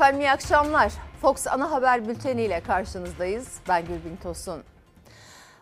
[0.00, 0.92] Efendim iyi akşamlar.
[1.22, 3.60] Fox Ana Haber Bülteni ile karşınızdayız.
[3.68, 4.62] Ben Gülbin Tosun.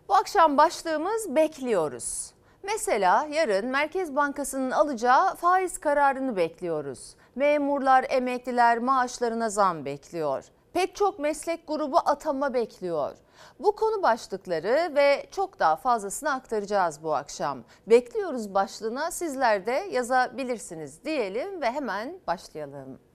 [0.08, 2.30] Bu akşam başlığımız bekliyoruz.
[2.62, 7.14] Mesela yarın Merkez Bankası'nın alacağı faiz kararını bekliyoruz.
[7.34, 10.44] Memurlar, emekliler maaşlarına zam bekliyor.
[10.72, 13.16] Pek çok meslek grubu atama bekliyor.
[13.60, 17.64] Bu konu başlıkları ve çok daha fazlasını aktaracağız bu akşam.
[17.86, 23.07] Bekliyoruz başlığına sizler de yazabilirsiniz diyelim ve hemen başlayalım.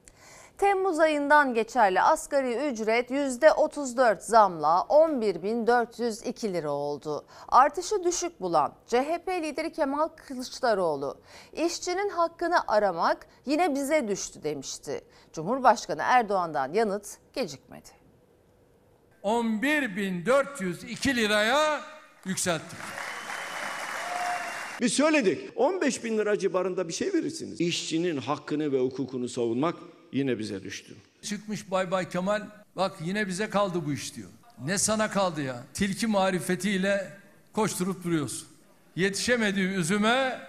[0.58, 7.26] Temmuz ayından geçerli asgari ücret %34 zamla 11.402 lira oldu.
[7.48, 11.18] Artışı düşük bulan CHP lideri Kemal Kılıçdaroğlu,
[11.54, 15.02] işçinin hakkını aramak yine bize düştü demişti.
[15.34, 17.90] Cumhurbaşkanı Erdoğan'dan yanıt gecikmedi.
[19.24, 21.82] 11.402 liraya
[22.26, 22.80] yükselttik.
[24.82, 27.62] Biz söyledik 15 bin lira civarında bir şey verirsiniz.
[27.62, 29.76] İşçinin hakkını ve hukukunu savunmak
[30.14, 30.94] yine bize düştü.
[31.22, 32.42] Çıkmış Bay Bay Kemal
[32.76, 34.30] bak yine bize kaldı bu iş diyor.
[34.66, 35.64] Ne sana kaldı ya?
[35.74, 37.12] Tilki marifetiyle
[37.54, 38.48] koşturup duruyorsun.
[38.96, 40.40] Yetişemediği üzüme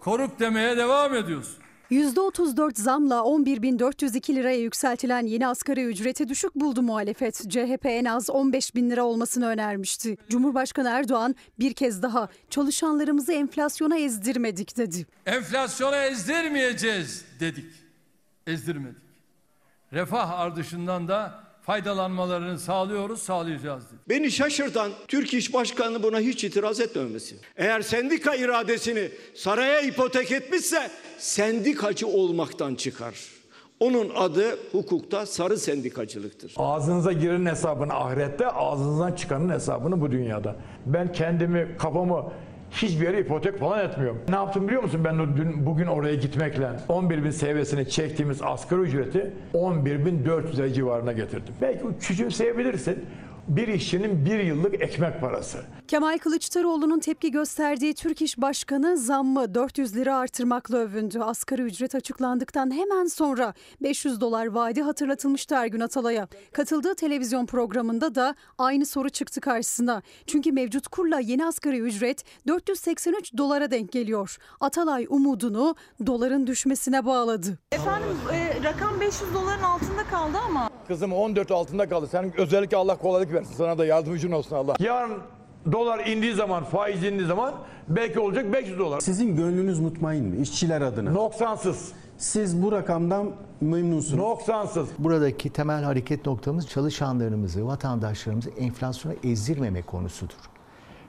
[0.00, 1.64] koruk demeye devam ediyorsun.
[1.90, 7.50] %34 zamla 11.402 liraya yükseltilen yeni asgari ücreti düşük buldu muhalefet.
[7.50, 10.16] CHP en az 15 bin lira olmasını önermişti.
[10.28, 15.06] Cumhurbaşkanı Erdoğan bir kez daha çalışanlarımızı enflasyona ezdirmedik dedi.
[15.26, 17.83] Enflasyona ezdirmeyeceğiz dedik.
[18.46, 19.02] Ezdirmedik.
[19.92, 24.00] Refah ardışından da faydalanmalarını sağlıyoruz, sağlayacağız dedi.
[24.08, 27.36] Beni şaşırtan Türk İş Başkanı buna hiç itiraz etmemesi.
[27.56, 33.14] Eğer sendika iradesini saraya ipotek etmişse sendikacı olmaktan çıkar.
[33.80, 36.54] Onun adı hukukta sarı sendikacılıktır.
[36.56, 40.56] Ağzınıza girenin hesabını ahirette, ağzınızdan çıkanın hesabını bu dünyada.
[40.86, 42.32] Ben kendimi, kafamı
[42.82, 44.18] hiçbir yere ipotek falan etmiyorum.
[44.28, 49.30] Ne yaptım biliyor musun ben dün bugün oraya gitmekle 11 bin seviyesine çektiğimiz asgari ücreti
[49.52, 51.54] 11 bin 400 lira civarına getirdim.
[51.62, 53.04] Belki küçümseyebilirsin
[53.48, 55.58] bir işçinin bir yıllık ekmek parası.
[55.88, 61.20] Kemal Kılıçdaroğlu'nun tepki gösterdiği Türk İş Başkanı zammı 400 lira artırmakla övündü.
[61.20, 66.28] Asgari ücret açıklandıktan hemen sonra 500 dolar vaadi hatırlatılmıştı Ergün Atalay'a.
[66.52, 70.02] Katıldığı televizyon programında da aynı soru çıktı karşısına.
[70.26, 74.36] Çünkü mevcut kurla yeni asgari ücret 483 dolara denk geliyor.
[74.60, 75.74] Atalay umudunu
[76.06, 77.58] doların düşmesine bağladı.
[77.72, 80.70] Efendim e, rakam 500 doların altında kaldı ama.
[80.88, 82.08] Kızım 14 altında kaldı.
[82.10, 83.54] Sen özellikle Allah kolaylık versin.
[83.54, 84.74] Sana da yardımcın olsun Allah.
[84.78, 85.18] Yarın
[85.72, 87.54] dolar indiği zaman, faiz indiği zaman
[87.88, 89.00] belki olacak 500 dolar.
[89.00, 91.12] Sizin gönlünüz mutmain mi işçiler adına?
[91.12, 91.92] Noksansız.
[92.18, 93.30] Siz bu rakamdan
[93.60, 94.18] memnunsunuz.
[94.18, 94.88] Noksansız.
[94.98, 100.34] Buradaki temel hareket noktamız çalışanlarımızı, vatandaşlarımızı enflasyona ezdirmeme konusudur.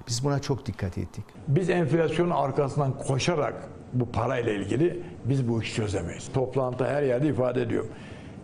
[0.07, 1.23] Biz buna çok dikkat ettik.
[1.47, 6.29] Biz enflasyonun arkasından koşarak bu parayla ilgili biz bu işi çözemeyiz.
[6.33, 7.89] Toplantı her yerde ifade ediyorum.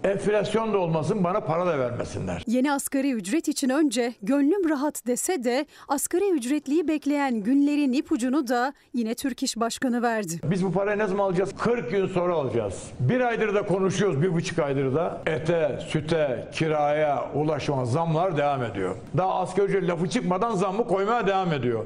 [0.04, 2.44] Enflasyon da olmasın bana para da vermesinler.
[2.48, 8.74] Yeni asgari ücret için önce gönlüm rahat dese de asgari ücretliyi bekleyen günlerin ipucunu da
[8.94, 10.40] yine Türk İş Başkanı verdi.
[10.44, 11.50] Biz bu parayı ne zaman alacağız?
[11.58, 12.84] 40 gün sonra alacağız.
[13.00, 15.22] Bir aydır da konuşuyoruz, bir buçuk aydır da.
[15.26, 18.96] Ete, süte, kiraya, ulaşıma zamlar devam ediyor.
[19.18, 21.86] Daha asgari ücret lafı çıkmadan zammı koymaya devam ediyor.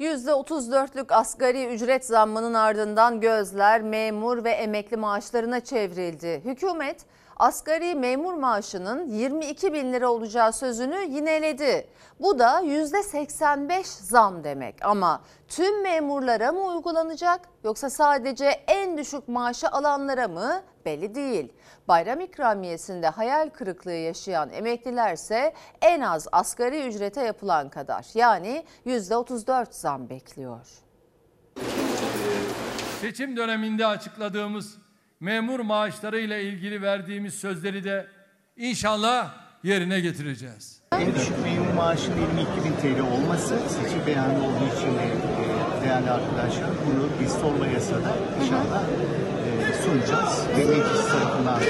[0.00, 6.40] %34'lük asgari ücret zammının ardından gözler memur ve emekli maaşlarına çevrildi.
[6.44, 7.04] Hükümet
[7.40, 11.86] asgari memur maaşının 22 bin lira olacağı sözünü yineledi.
[12.20, 19.68] Bu da %85 zam demek ama tüm memurlara mı uygulanacak yoksa sadece en düşük maaşı
[19.68, 21.52] alanlara mı belli değil.
[21.88, 30.08] Bayram ikramiyesinde hayal kırıklığı yaşayan emeklilerse en az asgari ücrete yapılan kadar yani %34 zam
[30.10, 30.66] bekliyor.
[33.00, 34.79] Seçim döneminde açıkladığımız
[35.20, 38.06] memur maaşları ile ilgili verdiğimiz sözleri de
[38.56, 40.82] inşallah yerine getireceğiz.
[40.92, 46.10] En düşük memur maaşının 22 bin TL olması seçim beyanı olduğu için de e, değerli
[46.10, 48.84] arkadaşlar bunu biz sorma yasada inşallah
[49.68, 51.64] e, sunacağız ve meclis tarafından da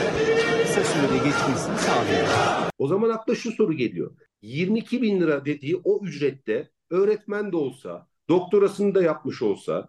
[0.63, 2.71] kısa sürede geçmesini sağlayacağız.
[2.79, 4.11] O zaman akla şu soru geliyor.
[4.43, 9.89] 22 bin lira dediği o ücrette öğretmen de olsa, doktorasını da yapmış olsa,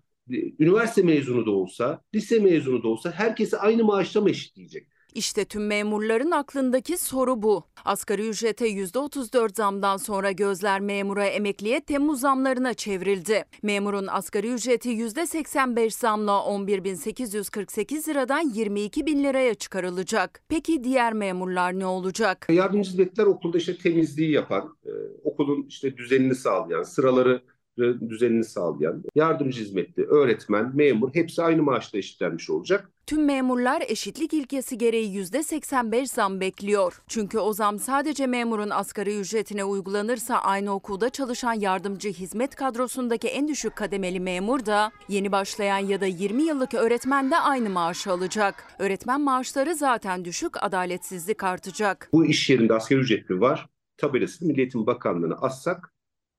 [0.59, 4.87] üniversite mezunu da olsa, lise mezunu da olsa herkese aynı maaşla mı eşitleyecek?
[5.13, 7.63] İşte tüm memurların aklındaki soru bu.
[7.85, 13.45] Asgari ücrete %34 zamdan sonra gözler memura emekliye Temmuz zamlarına çevrildi.
[13.63, 20.41] Memurun asgari ücreti %85 zamla 11.848 liradan 22 bin liraya çıkarılacak.
[20.49, 22.47] Peki diğer memurlar ne olacak?
[22.49, 24.91] Yardımcı hizmetler okulda işte temizliği yapan, e,
[25.23, 27.41] okulun işte düzenini sağlayan, sıraları
[27.77, 32.89] düzenini sağlayan, yardımcı hizmetli, öğretmen, memur hepsi aynı maaşla eşitlenmiş olacak.
[33.07, 37.01] Tüm memurlar eşitlik ilkesi gereği %85 zam bekliyor.
[37.07, 43.47] Çünkü o zam sadece memurun asgari ücretine uygulanırsa aynı okulda çalışan yardımcı hizmet kadrosundaki en
[43.47, 48.63] düşük kademeli memur da yeni başlayan ya da 20 yıllık öğretmen de aynı maaşı alacak.
[48.79, 52.09] Öğretmen maaşları zaten düşük, adaletsizlik artacak.
[52.13, 53.69] Bu iş yerinde asgari ücretli var
[54.01, 55.93] tabelasını Milli Eğitim Bakanlığı'na assak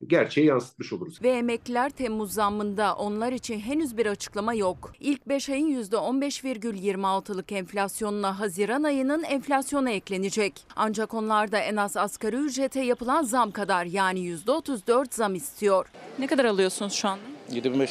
[0.07, 1.23] gerçeği yansıtmış oluruz.
[1.23, 4.93] Ve emekliler Temmuz zammında onlar için henüz bir açıklama yok.
[5.01, 10.65] İlk 5 ayın %15,26'lık enflasyonuna Haziran ayının enflasyona eklenecek.
[10.77, 15.87] Ancak onlar da en az asgari ücrete yapılan zam kadar yani %34 zam istiyor.
[16.19, 17.23] Ne kadar alıyorsunuz şu anda?
[17.51, 17.91] 25,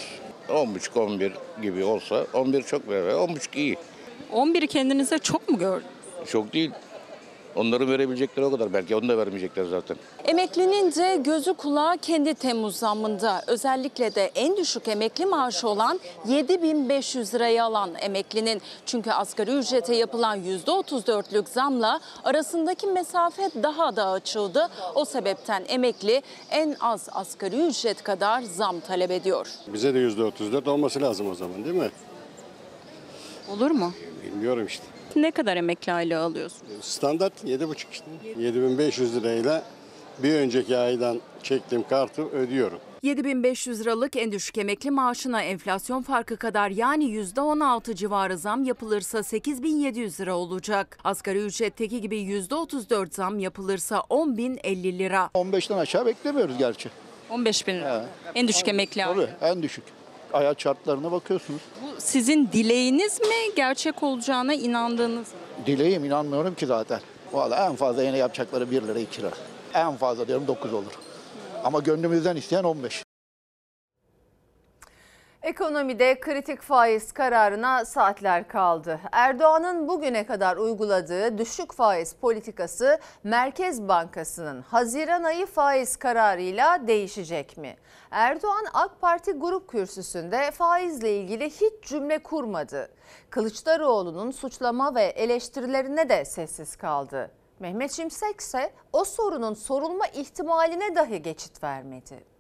[0.50, 3.78] 10,5, 11 gibi olsa 11 çok ver, 10,5 iyi.
[4.34, 5.92] 11'i kendinize çok mu gördünüz?
[6.28, 6.72] Çok değil.
[7.56, 8.74] Onların verebilecekleri o kadar.
[8.74, 9.98] Belki onu da vermeyecekler zaten.
[10.26, 13.42] Emeklinin de gözü kulağı kendi Temmuz zammında.
[13.48, 18.62] Özellikle de en düşük emekli maaşı olan 7500 lirayı alan emeklinin.
[18.86, 24.70] Çünkü asgari ücrete yapılan %34'lük zamla arasındaki mesafe daha da açıldı.
[24.96, 29.48] O sebepten emekli en az asgari ücret kadar zam talep ediyor.
[29.68, 31.90] Bize de %34 olması lazım o zaman değil mi?
[33.50, 33.94] Olur mu?
[34.24, 34.84] Bilmiyorum işte.
[35.16, 36.72] Ne kadar emekli aylığı alıyorsunuz?
[36.82, 38.06] Standart 7,5 işte.
[38.38, 39.64] 7500 lirayla
[40.24, 42.80] bir önceki aydan çektiğim kartı ödüyorum.
[43.04, 50.20] 7500 liralık en düşük emekli maaşına enflasyon farkı kadar yani %16 civarı zam yapılırsa 8700
[50.20, 50.98] lira olacak.
[51.04, 55.30] Asgari ücretteki gibi %34 zam yapılırsa 10.050 lira.
[55.34, 56.90] 15'ten aşağı beklemiyoruz gerçi.
[57.30, 58.06] 15 bin lira.
[58.36, 59.30] En düşük emekli aylığı.
[59.40, 59.84] Tabii en düşük.
[60.32, 61.62] Hayat şartlarına bakıyorsunuz.
[61.82, 65.40] Bu sizin dileğiniz mi gerçek olacağına inandığınız mı?
[65.66, 67.00] Dileğim inanmıyorum ki zaten.
[67.34, 69.32] Valla en fazla yine yapacakları 1 lira 2 lira.
[69.74, 70.92] En fazla diyorum 9 olur.
[71.64, 73.04] Ama gönlümüzden isteyen 15.
[75.44, 79.00] Ekonomide kritik faiz kararına saatler kaldı.
[79.12, 87.76] Erdoğan'ın bugüne kadar uyguladığı düşük faiz politikası Merkez Bankası'nın Haziran ayı faiz kararıyla değişecek mi?
[88.12, 92.90] Erdoğan AK Parti grup kürsüsünde faizle ilgili hiç cümle kurmadı.
[93.30, 97.32] Kılıçdaroğlu'nun suçlama ve eleştirilerine de sessiz kaldı.
[97.60, 102.31] Mehmet Şimşek ise o sorunun sorulma ihtimaline dahi geçit vermedi.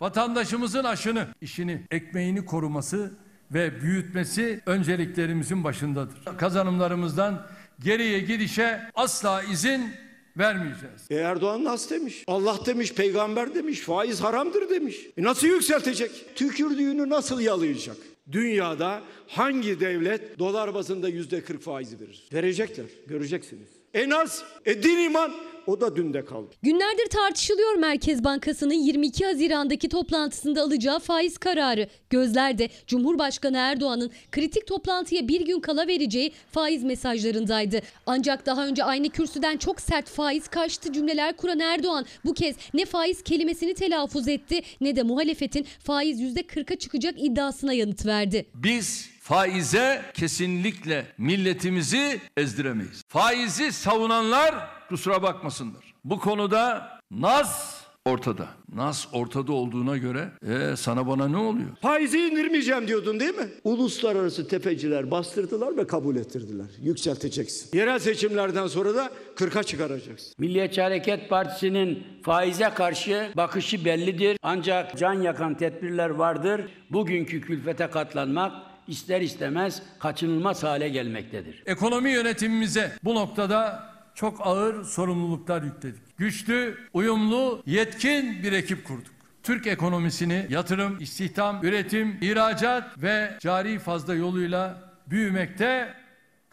[0.00, 3.12] Vatandaşımızın aşını, işini, ekmeğini koruması
[3.54, 6.36] ve büyütmesi önceliklerimizin başındadır.
[6.38, 7.46] Kazanımlarımızdan
[7.84, 9.90] geriye gidişe asla izin
[10.36, 11.06] vermeyeceğiz.
[11.10, 12.24] E Erdoğan nasıl demiş?
[12.26, 14.96] Allah demiş, peygamber demiş, faiz haramdır demiş.
[15.16, 16.36] E nasıl yükseltecek?
[16.36, 17.96] Tükürdüğünü nasıl yalayacak?
[18.32, 22.28] Dünyada hangi devlet dolar bazında yüzde 40 faizi verir?
[22.32, 23.68] Verecekler, göreceksiniz.
[23.94, 25.32] En az e, din iman
[25.66, 26.54] o da dünde kaldı.
[26.62, 31.88] Günlerdir tartışılıyor Merkez Bankası'nın 22 Haziran'daki toplantısında alacağı faiz kararı.
[32.10, 37.80] Gözlerde Cumhurbaşkanı Erdoğan'ın kritik toplantıya bir gün kala vereceği faiz mesajlarındaydı.
[38.06, 42.84] Ancak daha önce aynı kürsüden çok sert faiz karşıtı cümleler kuran Erdoğan bu kez ne
[42.84, 48.46] faiz kelimesini telaffuz etti ne de muhalefetin faiz %40'a çıkacak iddiasına yanıt verdi.
[48.54, 53.02] Biz faize kesinlikle milletimizi ezdiremeyiz.
[53.08, 54.54] Faizi savunanlar
[54.88, 55.94] kusura bakmasınlar.
[56.04, 58.48] Bu konuda naz ortada.
[58.74, 61.68] Naz ortada olduğuna göre e, sana bana ne oluyor?
[61.82, 63.48] Faizi indirmeyeceğim diyordun değil mi?
[63.64, 66.66] Uluslararası tefeciler bastırdılar ve kabul ettirdiler.
[66.82, 67.78] Yükselteceksin.
[67.78, 70.34] Yerel seçimlerden sonra da 40'a çıkaracaksın.
[70.38, 74.36] Milliyetçi Hareket Partisi'nin faize karşı bakışı bellidir.
[74.42, 76.60] Ancak can yakan tedbirler vardır.
[76.90, 81.62] Bugünkü külfete katlanmak ister istemez kaçınılmaz hale gelmektedir.
[81.66, 86.18] Ekonomi yönetimimize bu noktada çok ağır sorumluluklar yükledik.
[86.18, 89.14] Güçlü, uyumlu, yetkin bir ekip kurduk.
[89.42, 95.94] Türk ekonomisini yatırım, istihdam, üretim, ihracat ve cari fazla yoluyla büyümekte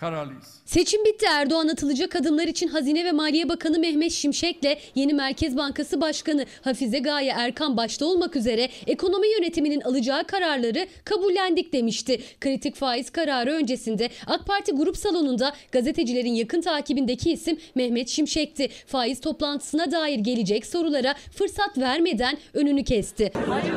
[0.02, 0.62] kararlıyız.
[0.66, 1.26] Seçim bitti.
[1.30, 7.00] Erdoğan atılacak adımlar için Hazine ve Maliye Bakanı Mehmet Şimşek'le yeni Merkez Bankası Başkanı Hafize
[7.00, 12.22] Gaye Erkan başta olmak üzere ekonomi yönetiminin alacağı kararları kabullendik demişti.
[12.40, 18.70] Kritik faiz kararı öncesinde AK Parti grup salonunda gazetecilerin yakın takibindeki isim Mehmet Şimşek'ti.
[18.86, 23.24] Faiz toplantısına dair gelecek sorulara fırsat vermeden önünü kesti.
[23.24, 23.76] Efendim,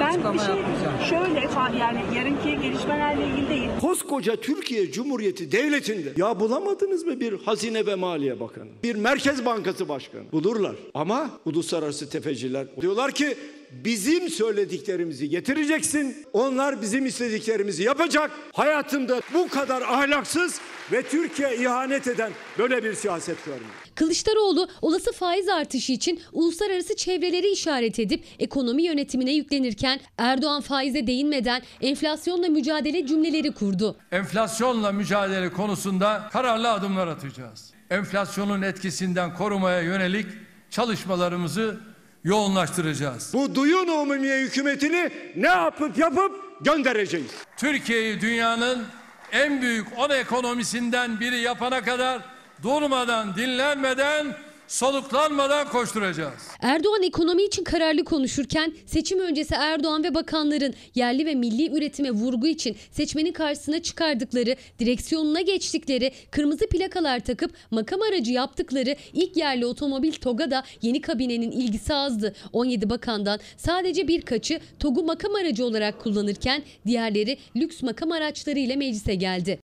[0.00, 0.54] ben bir şey
[1.08, 1.40] şöyle
[1.78, 3.68] yani yarınki gelişmelerle ilgili değil.
[3.80, 8.68] Koskoca Türkiye Cumhuriyeti Devleti'nde ya bulamadınız mı bir Hazine ve Maliye Bakanı?
[8.82, 10.22] Bir Merkez Bankası Başkanı?
[10.32, 10.76] Bulurlar.
[10.94, 13.36] Ama uluslararası tefeciler diyorlar ki
[13.70, 16.16] bizim söylediklerimizi getireceksin.
[16.32, 18.30] Onlar bizim istediklerimizi yapacak.
[18.52, 20.60] Hayatımda bu kadar ahlaksız
[20.92, 23.66] ve Türkiye ihanet eden böyle bir siyaset görmedim.
[23.98, 31.62] Kılıçdaroğlu olası faiz artışı için uluslararası çevreleri işaret edip ekonomi yönetimine yüklenirken Erdoğan faize değinmeden
[31.80, 33.96] enflasyonla mücadele cümleleri kurdu.
[34.12, 37.70] Enflasyonla mücadele konusunda kararlı adımlar atacağız.
[37.90, 40.26] Enflasyonun etkisinden korumaya yönelik
[40.70, 41.76] çalışmalarımızı
[42.24, 43.30] yoğunlaştıracağız.
[43.34, 47.30] Bu duyun umumiye hükümetini ne yapıp yapıp göndereceğiz.
[47.56, 48.84] Türkiye'yi dünyanın
[49.32, 54.26] en büyük 10 ekonomisinden biri yapana kadar durmadan, dinlenmeden,
[54.68, 56.48] soluklanmadan koşturacağız.
[56.60, 62.46] Erdoğan ekonomi için kararlı konuşurken seçim öncesi Erdoğan ve bakanların yerli ve milli üretime vurgu
[62.46, 70.12] için seçmenin karşısına çıkardıkları, direksiyonuna geçtikleri, kırmızı plakalar takıp makam aracı yaptıkları ilk yerli otomobil
[70.12, 72.34] TOG'a da yeni kabinenin ilgisi azdı.
[72.52, 79.14] 17 bakandan sadece birkaçı TOG'u makam aracı olarak kullanırken diğerleri lüks makam araçları ile meclise
[79.14, 79.67] geldi.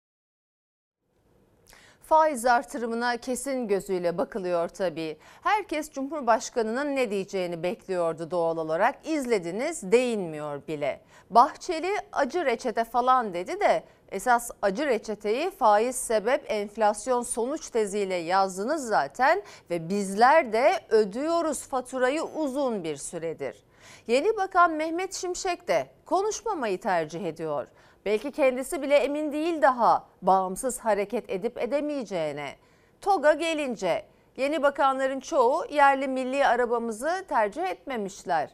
[2.10, 5.18] Faiz artırımına kesin gözüyle bakılıyor tabii.
[5.44, 8.96] Herkes Cumhurbaşkanı'nın ne diyeceğini bekliyordu doğal olarak.
[9.08, 11.02] İzlediniz değinmiyor bile.
[11.30, 18.88] Bahçeli acı reçete falan dedi de esas acı reçeteyi faiz sebep enflasyon sonuç teziyle yazdınız
[18.88, 23.64] zaten ve bizler de ödüyoruz faturayı uzun bir süredir.
[24.08, 27.68] Yeni Bakan Mehmet Şimşek de konuşmamayı tercih ediyor.
[28.06, 32.56] Belki kendisi bile emin değil daha bağımsız hareket edip edemeyeceğine.
[33.02, 34.06] TOG'a gelince
[34.38, 38.50] yeni bakanların çoğu yerli milli arabamızı tercih etmemişler.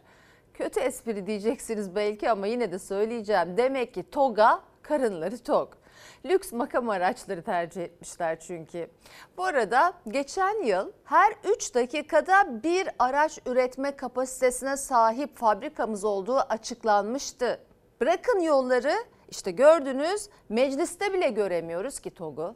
[0.53, 3.57] Kötü espri diyeceksiniz belki ama yine de söyleyeceğim.
[3.57, 5.77] Demek ki TOG'a karınları tok.
[6.25, 8.89] Lüks makam araçları tercih etmişler çünkü.
[9.37, 17.59] Bu arada geçen yıl her 3 dakikada bir araç üretme kapasitesine sahip fabrikamız olduğu açıklanmıştı.
[18.01, 18.93] Bırakın yolları
[19.29, 22.55] işte gördünüz mecliste bile göremiyoruz ki TOG'u.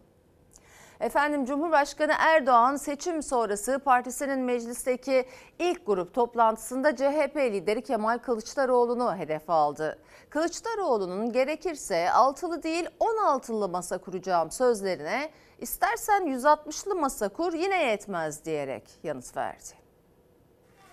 [0.99, 5.25] Efendim Cumhurbaşkanı Erdoğan seçim sonrası partisinin meclisteki
[5.59, 9.99] ilk grup toplantısında CHP lideri Kemal Kılıçdaroğlu'nu hedef aldı.
[10.29, 18.83] Kılıçdaroğlu'nun gerekirse altılı değil 16'lı masa kuracağım sözlerine istersen 160'lı masa kur yine yetmez diyerek
[19.03, 19.78] yanıt verdi.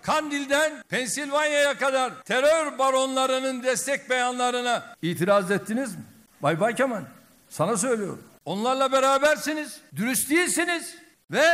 [0.06, 6.02] Kandil'den Pensilvanya'ya kadar terör baronlarının destek beyanlarına itiraz ettiniz mi?
[6.42, 7.02] Bay Bay Kemal
[7.48, 8.22] sana söylüyorum.
[8.44, 10.94] Onlarla berabersiniz, dürüst değilsiniz
[11.30, 11.46] ve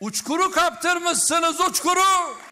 [0.00, 2.00] uçkuru kaptırmışsınız uçkuru.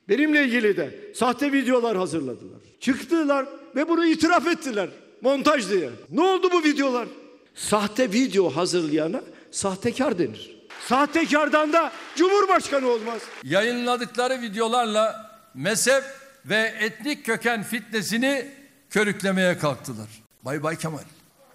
[0.08, 2.60] Benimle ilgili de sahte videolar hazırladılar.
[2.80, 4.88] Çıktılar ve bunu itiraf ettiler
[5.20, 5.90] montaj diye.
[6.10, 7.08] Ne oldu bu videolar?
[7.54, 10.56] Sahte video hazırlayana sahtekar denir.
[10.88, 13.22] Sahtekardan da Cumhurbaşkanı olmaz.
[13.44, 16.04] Yayınladıkları videolarla mezhep
[16.44, 18.44] ve etnik köken fitnesini
[18.90, 20.08] körüklemeye kalktılar.
[20.42, 21.02] Bay Bay Kemal.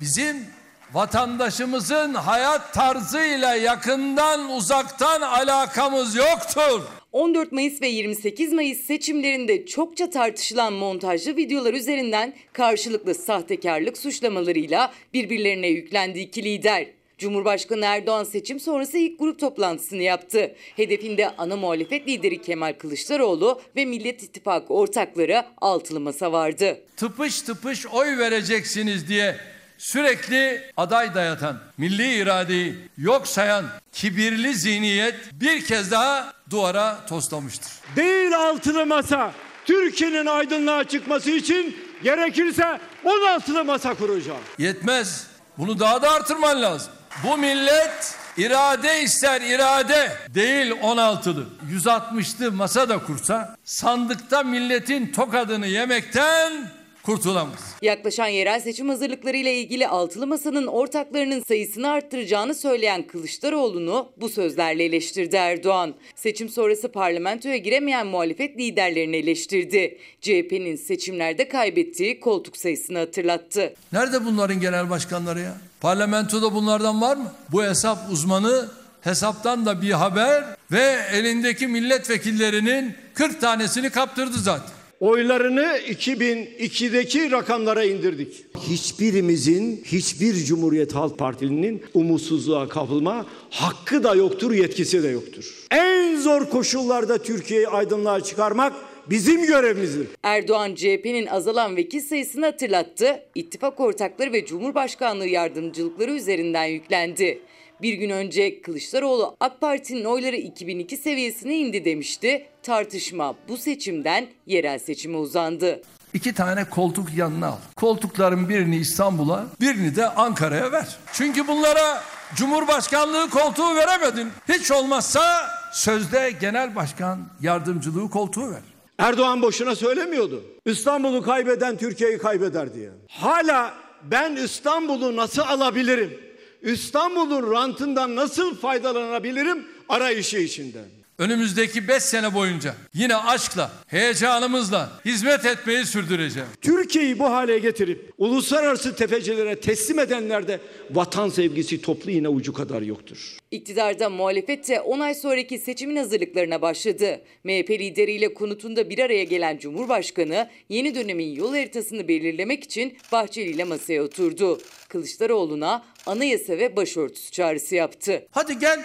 [0.02, 0.46] Bizim
[0.94, 6.82] vatandaşımızın hayat tarzıyla yakından uzaktan alakamız yoktur.
[7.12, 15.68] 14 Mayıs ve 28 Mayıs seçimlerinde çokça tartışılan montajlı videolar üzerinden karşılıklı sahtekarlık suçlamalarıyla birbirlerine
[15.68, 16.88] yüklendi iki lider.
[17.18, 20.56] Cumhurbaşkanı Erdoğan seçim sonrası ilk grup toplantısını yaptı.
[20.76, 26.80] Hedefinde ana muhalefet lideri Kemal Kılıçdaroğlu ve Millet İttifakı ortakları altılı masa vardı.
[26.98, 29.36] Tıpış tıpış oy vereceksiniz diye
[29.78, 37.72] sürekli aday dayatan, milli iradeyi yok sayan kibirli zihniyet bir kez daha duvara toslamıştır.
[37.96, 39.32] Değil altılı masa.
[39.66, 44.40] Türkiye'nin aydınlığa çıkması için gerekirse 16'lı masa kuracağım.
[44.58, 45.28] Yetmez.
[45.58, 46.94] Bunu daha da artırman lazım.
[47.24, 51.46] Bu millet irade ister irade değil 16'lı.
[51.72, 56.72] 160'lı masa da kursa sandıkta milletin tokadını yemekten
[57.06, 57.76] kurtulamaz.
[57.82, 65.36] Yaklaşan yerel seçim hazırlıklarıyla ilgili altılı masanın ortaklarının sayısını arttıracağını söyleyen Kılıçdaroğlu'nu bu sözlerle eleştirdi
[65.36, 65.94] Erdoğan.
[66.16, 69.98] Seçim sonrası parlamentoya giremeyen muhalefet liderlerini eleştirdi.
[70.22, 73.74] CHP'nin seçimlerde kaybettiği koltuk sayısını hatırlattı.
[73.94, 75.58] Nerede bunların genel başkanları ya?
[75.82, 77.32] Parlamentoda bunlardan var mı?
[77.52, 78.70] Bu hesap uzmanı
[79.02, 84.75] hesaptan da bir haber ve elindeki milletvekillerinin 40 tanesini kaptırdı zaten.
[85.00, 88.46] Oylarını 2002'deki rakamlara indirdik.
[88.70, 95.66] Hiçbirimizin, hiçbir Cumhuriyet Halk Partili'nin umutsuzluğa kapılma hakkı da yoktur, yetkisi de yoktur.
[95.72, 98.74] En zor koşullarda Türkiye'yi aydınlığa çıkarmak
[99.10, 100.08] bizim görevimizdir.
[100.24, 103.20] Erdoğan CHP'nin azalan vekil sayısını hatırlattı.
[103.36, 107.40] İttifak ortakları ve Cumhurbaşkanlığı yardımcılıkları üzerinden yüklendi.
[107.86, 112.46] Bir gün önce Kılıçdaroğlu AK Parti'nin oyları 2002 seviyesine indi demişti.
[112.64, 115.82] Tartışma bu seçimden yerel seçime uzandı.
[116.14, 117.58] İki tane koltuk yanına al.
[117.76, 120.98] Koltukların birini İstanbul'a, birini de Ankara'ya ver.
[121.14, 122.04] Çünkü bunlara
[122.36, 124.30] Cumhurbaşkanlığı koltuğu veremedin.
[124.50, 128.62] Hiç olmazsa sözde genel başkan yardımcılığı koltuğu ver.
[128.98, 130.44] Erdoğan boşuna söylemiyordu.
[130.66, 132.90] İstanbul'u kaybeden Türkiye'yi kaybeder diye.
[133.10, 133.74] Hala
[134.04, 136.25] ben İstanbul'u nasıl alabilirim?
[136.62, 140.80] İstanbul'un rantından nasıl faydalanabilirim arayışı içinde.
[141.18, 146.48] Önümüzdeki 5 sene boyunca yine aşkla, heyecanımızla hizmet etmeyi sürdüreceğim.
[146.62, 150.60] Türkiye'yi bu hale getirip uluslararası tefecilere teslim edenlerde
[150.92, 153.38] vatan sevgisi toplu iğne ucu kadar yoktur.
[153.52, 157.22] İktidarda muhalefet de 10 ay sonraki seçimin hazırlıklarına başladı.
[157.44, 163.64] MHP lideriyle konutunda bir araya gelen Cumhurbaşkanı yeni dönemin yol haritasını belirlemek için Bahçeli ile
[163.64, 164.60] masaya oturdu.
[164.90, 168.28] Kılıçdaroğlu'na anayasa ve başörtüsü çağrısı yaptı.
[168.32, 168.80] Hadi gel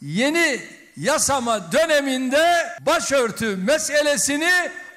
[0.00, 0.60] yeni
[0.96, 4.50] yasama döneminde başörtü meselesini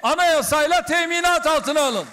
[0.03, 2.05] anayasayla teminat altına alın.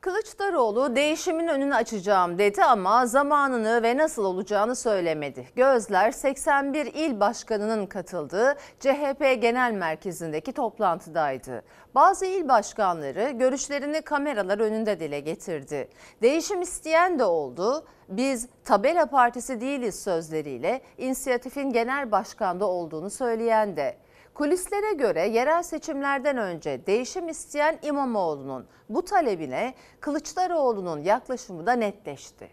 [0.00, 5.46] Kılıçdaroğlu değişimin önünü açacağım dedi ama zamanını ve nasıl olacağını söylemedi.
[5.56, 11.62] Gözler 81 il başkanının katıldığı CHP Genel Merkezi'ndeki toplantıdaydı.
[11.94, 15.88] Bazı il başkanları görüşlerini kameralar önünde dile getirdi.
[16.22, 17.84] Değişim isteyen de oldu.
[18.08, 23.96] Biz tabela partisi değiliz sözleriyle inisiyatifin genel başkanda olduğunu söyleyen de.
[24.40, 32.48] Kulislere göre yerel seçimlerden önce değişim isteyen İmamoğlu'nun bu talebine Kılıçdaroğlu'nun yaklaşımı da netleşti.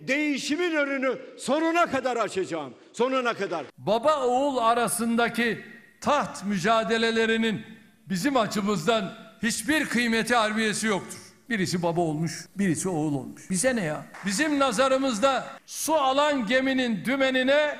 [0.00, 2.74] Değişimin önünü sonuna kadar açacağım.
[2.92, 3.66] Sonuna kadar.
[3.78, 5.64] Baba oğul arasındaki
[6.00, 7.62] taht mücadelelerinin
[8.08, 11.18] bizim açımızdan hiçbir kıymeti harbiyesi yoktur.
[11.50, 13.50] Birisi baba olmuş, birisi oğul olmuş.
[13.50, 14.04] Bize ne ya?
[14.26, 17.78] Bizim nazarımızda su alan geminin dümenine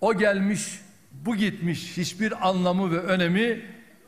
[0.00, 0.80] o gelmiş,
[1.24, 3.62] bu gitmiş hiçbir anlamı ve önemi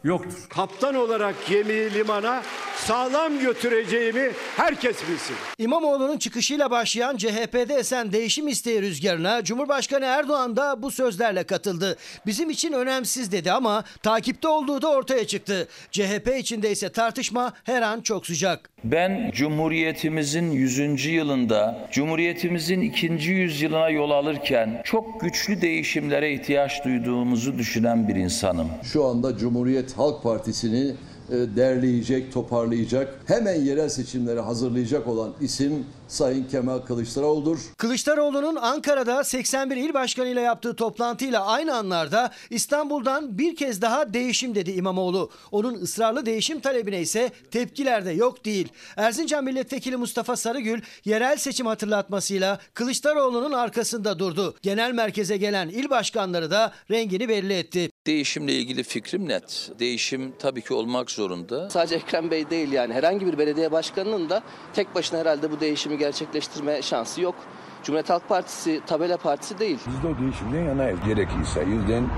[0.04, 0.47] yoktur.
[0.49, 2.42] Kaptan olarak gemiyi limana
[2.76, 5.37] sağlam götüreceğimi herkes bilsin.
[5.59, 11.97] İmamoğlu'nun çıkışıyla başlayan CHP'de esen değişim isteği rüzgarına Cumhurbaşkanı Erdoğan da bu sözlerle katıldı.
[12.26, 15.68] Bizim için önemsiz dedi ama takipte olduğu da ortaya çıktı.
[15.90, 18.71] CHP içinde ise tartışma her an çok sıcak.
[18.85, 21.07] Ben Cumhuriyetimizin 100.
[21.07, 23.07] yılında, Cumhuriyetimizin 2.
[23.31, 28.68] yüzyılına yol alırken çok güçlü değişimlere ihtiyaç duyduğumuzu düşünen bir insanım.
[28.92, 30.94] Şu anda Cumhuriyet Halk Partisi'ni
[31.31, 35.72] e, derleyecek, toparlayacak, hemen yerel seçimlere hazırlayacak olan isim
[36.12, 37.59] Sayın Kemal Kılıçdaroğlu'dur.
[37.79, 44.70] Kılıçdaroğlu'nun Ankara'da 81 il başkanıyla yaptığı toplantıyla aynı anlarda İstanbul'dan bir kez daha değişim dedi
[44.70, 45.31] İmamoğlu.
[45.53, 48.68] Onun ısrarlı değişim talebine ise tepkiler de yok değil.
[48.96, 54.55] Erzincan Milletvekili Mustafa Sarıgül yerel seçim hatırlatmasıyla Kılıçdaroğlu'nun arkasında durdu.
[54.62, 57.90] Genel merkeze gelen il başkanları da rengini belli etti.
[58.07, 59.70] Değişimle ilgili fikrim net.
[59.79, 61.70] Değişim tabii ki olmak zorunda.
[61.70, 64.42] Sadece Ekrem Bey değil yani herhangi bir belediye başkanının da
[64.75, 67.35] tek başına herhalde bu değişimi gerçekleştirme şansı yok.
[67.83, 69.79] Cumhuriyet Halk Partisi tabela partisi değil.
[69.87, 70.99] Biz de o değişimden yanayız.
[71.07, 72.09] Gerekirse yüzden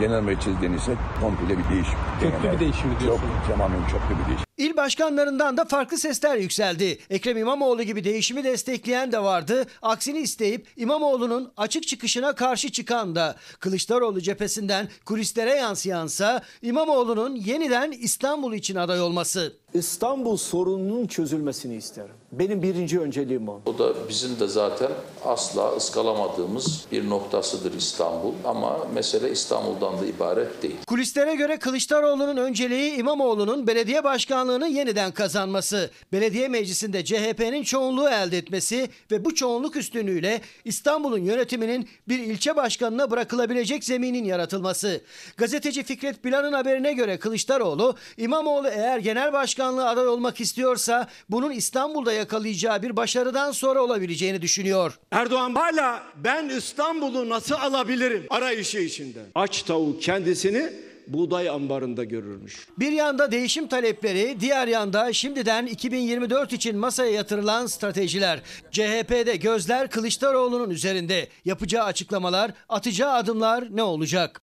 [0.00, 1.98] genel merkezden ise komple bir değişim.
[2.20, 3.22] Köklü bir değişim mi diyorsun?
[3.46, 4.44] Çok, tamamen köklü bir değişim.
[4.56, 6.98] İl başkanlarından da farklı sesler yükseldi.
[7.10, 9.64] Ekrem İmamoğlu gibi değişimi destekleyen de vardı.
[9.82, 13.36] Aksini isteyip İmamoğlu'nun açık çıkışına karşı çıkan da.
[13.60, 19.56] Kılıçdaroğlu cephesinden kulislere yansıyansa İmamoğlu'nun yeniden İstanbul için aday olması.
[19.74, 22.14] İstanbul sorununun çözülmesini isterim.
[22.32, 23.60] Benim birinci önceliğim o.
[23.66, 24.90] O da bizim de zaten
[25.24, 28.32] asla ıskalamadığımız bir noktasıdır İstanbul.
[28.44, 30.76] Ama mesele İstanbul'dan da ibaret değil.
[30.86, 38.88] Kulislere göre Kılıçdaroğlu'nun önceliği İmamoğlu'nun belediye başkanlığını yeniden kazanması, belediye meclisinde CHP'nin çoğunluğu elde etmesi
[39.10, 45.00] ve bu çoğunluk üstünlüğüyle İstanbul'un yönetiminin bir ilçe başkanına bırakılabilecek zeminin yaratılması.
[45.36, 52.12] Gazeteci Fikret Bilan'ın haberine göre Kılıçdaroğlu, İmamoğlu eğer genel başkanlığı aday olmak istiyorsa bunun İstanbul'da
[52.12, 54.98] yakalayacağı bir başarıdan sonra olabileceğini düşünüyor.
[55.10, 59.18] Erdoğan hala ben İstanbul'u nasıl alabilirim arayışı içinde.
[59.34, 60.72] Aç tavuk kendisini
[61.06, 62.68] buğday ambarında görürmüş.
[62.78, 68.40] Bir yanda değişim talepleri, diğer yanda şimdiden 2024 için masaya yatırılan stratejiler.
[68.70, 71.28] CHP'de gözler Kılıçdaroğlu'nun üzerinde.
[71.44, 74.40] Yapacağı açıklamalar, atacağı adımlar ne olacak?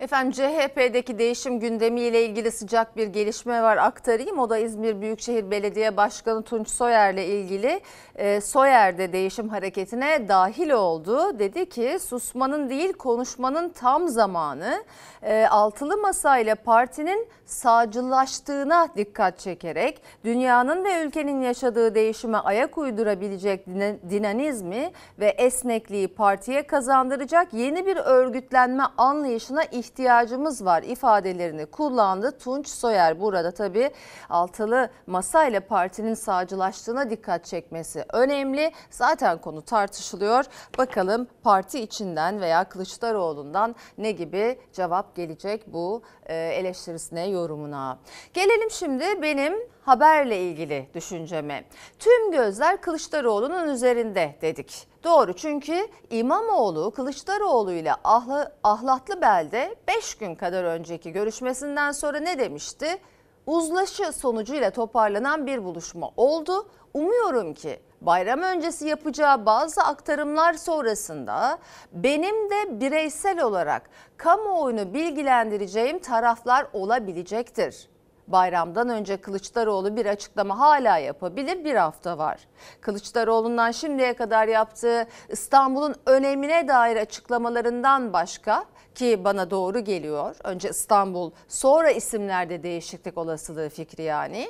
[0.00, 4.38] Efendim CHP'deki değişim gündemiyle ilgili sıcak bir gelişme var aktarayım.
[4.38, 7.80] O da İzmir Büyükşehir Belediye Başkanı Tunç Soyer'le ilgili.
[8.14, 11.38] E, Soyer de değişim hareketine dahil oldu.
[11.38, 14.84] Dedi ki susmanın değil konuşmanın tam zamanı.
[15.22, 23.66] E, altılı masa ile partinin sağcılaştığına dikkat çekerek dünyanın ve ülkenin yaşadığı değişime ayak uydurabilecek
[24.10, 32.38] dinamizmi ve esnekliği partiye kazandıracak yeni bir örgütlenme anlayışına ihtiyacımız var ifadelerini kullandı.
[32.38, 33.90] Tunç Soyer burada tabii
[34.30, 38.72] altılı masa ile partinin sağcılaştığına dikkat çekmesi önemli.
[38.90, 40.44] Zaten konu tartışılıyor.
[40.78, 47.98] Bakalım parti içinden veya Kılıçdaroğlu'ndan ne gibi cevap gelecek bu e, eleştirisine, yorumuna.
[48.34, 51.64] Gelelim şimdi benim haberle ilgili düşünceme.
[51.98, 54.88] Tüm gözler Kılıçdaroğlu'nun üzerinde dedik.
[55.04, 62.38] Doğru çünkü İmamoğlu Kılıçdaroğlu ile Ahla, Ahlatlı Bel'de 5 gün kadar önceki görüşmesinden sonra ne
[62.38, 62.98] demişti?
[63.46, 66.68] Uzlaşı sonucuyla toparlanan bir buluşma oldu.
[66.94, 71.58] Umuyorum ki bayram öncesi yapacağı bazı aktarımlar sonrasında
[71.92, 77.88] benim de bireysel olarak kamuoyunu bilgilendireceğim taraflar olabilecektir.
[78.32, 82.38] Bayramdan önce Kılıçdaroğlu bir açıklama hala yapabilir bir hafta var.
[82.80, 88.64] Kılıçdaroğlu'ndan şimdiye kadar yaptığı İstanbul'un önemine dair açıklamalarından başka
[88.94, 90.36] ki bana doğru geliyor.
[90.44, 94.48] Önce İstanbul sonra isimlerde değişiklik olasılığı fikri yani.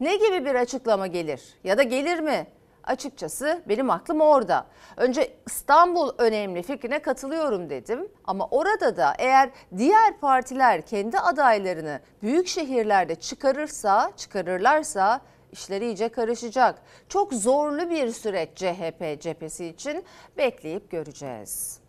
[0.00, 2.46] Ne gibi bir açıklama gelir ya da gelir mi?
[2.84, 4.66] Açıkçası benim aklım orada.
[4.96, 12.48] Önce İstanbul önemli fikrine katılıyorum dedim ama orada da eğer diğer partiler kendi adaylarını büyük
[12.48, 15.20] şehirlerde çıkarırsa, çıkarırlarsa
[15.52, 16.82] işler iyice karışacak.
[17.08, 20.04] Çok zorlu bir süreç CHP cephesi için
[20.36, 21.82] bekleyip göreceğiz.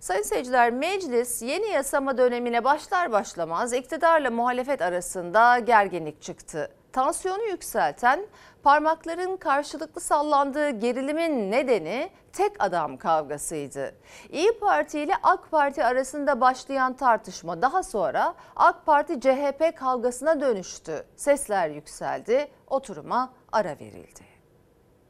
[0.00, 6.70] Sayın seyirciler meclis yeni yasama dönemine başlar başlamaz iktidarla muhalefet arasında gerginlik çıktı.
[6.92, 8.26] Tansiyonu yükselten
[8.66, 13.94] parmakların karşılıklı sallandığı gerilimin nedeni tek adam kavgasıydı.
[14.30, 21.04] İyi Parti ile AK Parti arasında başlayan tartışma daha sonra AK Parti CHP kavgasına dönüştü.
[21.16, 24.35] Sesler yükseldi, oturuma ara verildi.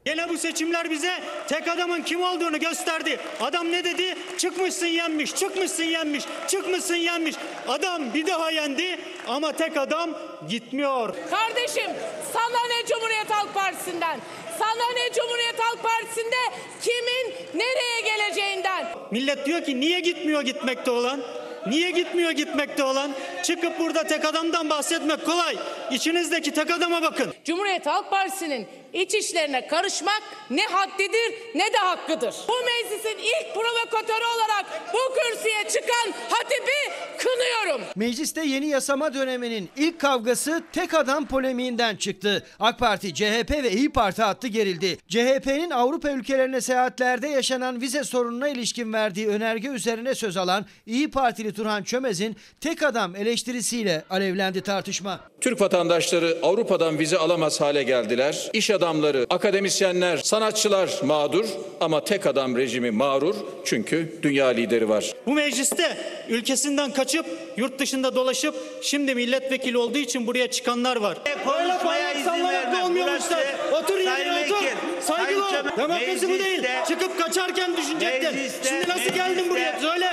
[0.06, 3.20] Yine bu seçimler bize tek adamın kim olduğunu gösterdi.
[3.40, 4.14] Adam ne dedi?
[4.38, 7.36] Çıkmışsın yenmiş, çıkmışsın yenmiş, çıkmışsın yenmiş.
[7.68, 10.10] Adam bir daha yendi ama tek adam
[10.48, 11.14] gitmiyor.
[11.30, 11.90] Kardeşim
[12.32, 14.20] sana ne Cumhuriyet Halk Partisi'nden?
[14.58, 16.36] Sana ne Cumhuriyet Halk Partisi'nde
[16.82, 18.86] kimin nereye geleceğinden?
[19.10, 21.20] Millet diyor ki niye gitmiyor gitmekte olan?
[21.66, 23.10] Niye gitmiyor gitmekte olan?
[23.42, 25.56] Çıkıp burada tek adamdan bahsetmek kolay.
[25.90, 27.34] İçinizdeki tek adama bakın.
[27.44, 32.34] Cumhuriyet Halk Partisi'nin iç işlerine karışmak ne haddidir ne de hakkıdır.
[32.48, 37.80] Bu meclisin ilk provokatörü olarak bu kürsüye çıkan hatibi kınıyorum.
[37.96, 42.46] Mecliste yeni yasama döneminin ilk kavgası tek adam polemiğinden çıktı.
[42.60, 44.98] AK Parti, CHP ve İyi Parti hattı gerildi.
[45.08, 51.52] CHP'nin Avrupa ülkelerine seyahatlerde yaşanan vize sorununa ilişkin verdiği önerge üzerine söz alan İyi Partili
[51.54, 55.20] Turhan Çömez'in tek adam eleştirisiyle alevlendi tartışma.
[55.40, 58.50] Türk vatandaşları Avrupa'dan vize alamaz hale geldiler.
[58.52, 61.44] İş adamları, akademisyenler, sanatçılar mağdur
[61.80, 63.34] ama tek adam rejimi mağrur
[63.64, 65.12] çünkü dünya lideri var.
[65.26, 65.96] Bu mecliste
[66.28, 71.18] ülkesinden kaçıp yurt dışında dolaşıp şimdi milletvekili olduğu için buraya çıkanlar var.
[71.26, 73.44] Böyle falan insanlar da olmuyormuşlar.
[73.82, 74.66] Otur yerine otur.
[75.00, 75.50] Saygılı ol.
[75.76, 76.62] Demokrasi bu değil.
[76.88, 78.38] Çıkıp kaçarken düşünecektin.
[78.68, 79.80] Şimdi nasıl geldin buraya?
[79.80, 80.08] Söyle.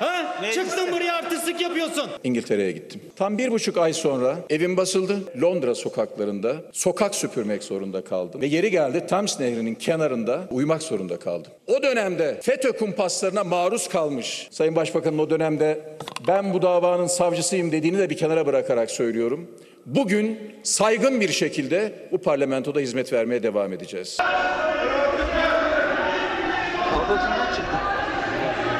[0.00, 0.36] Ha?
[0.54, 2.10] Çıktın buraya artistlik yapıyorsun.
[2.24, 3.00] İngiltere'ye gittim.
[3.16, 5.18] Tam bir buçuk ay sonra evim basıldı.
[5.42, 8.40] Londra sokaklarında sokak süpürmek zorunda kaldım.
[8.40, 11.52] Ve yeri geldi Thames Nehri'nin kenarında uyumak zorunda kaldım.
[11.66, 14.48] O dönemde FETÖ kumpaslarına maruz kalmış.
[14.50, 15.80] Sayın Başbakan'ın o dönemde
[16.28, 19.50] ben bu davanın savcısıyım dediğini de bir kenara bırakarak söylüyorum.
[19.86, 24.18] Bugün saygın bir şekilde bu parlamentoda hizmet vermeye devam edeceğiz.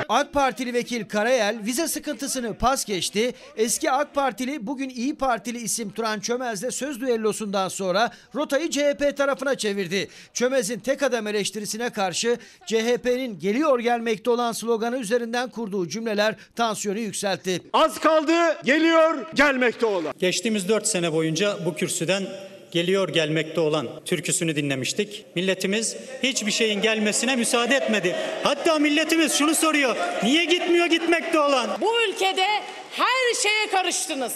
[0.09, 3.33] AK Partili vekil Karayel vize sıkıntısını pas geçti.
[3.57, 9.55] Eski AK Partili bugün İyi Partili isim Turan Çömez'le söz düellosundan sonra rotayı CHP tarafına
[9.55, 10.09] çevirdi.
[10.35, 17.61] Çömez'in tek adam eleştirisine karşı CHP'nin geliyor gelmekte olan sloganı üzerinden kurduğu cümleler tansiyonu yükseltti.
[17.73, 18.33] Az kaldı
[18.65, 20.15] geliyor gelmekte olan.
[20.19, 22.27] Geçtiğimiz 4 sene boyunca bu kürsüden
[22.71, 25.25] geliyor gelmekte olan türküsünü dinlemiştik.
[25.35, 28.17] Milletimiz hiçbir şeyin gelmesine müsaade etmedi.
[28.43, 29.97] Hatta milletimiz şunu soruyor.
[30.23, 31.71] Niye gitmiyor gitmekte olan?
[31.81, 32.47] Bu ülkede
[32.91, 34.33] her şeye karıştınız.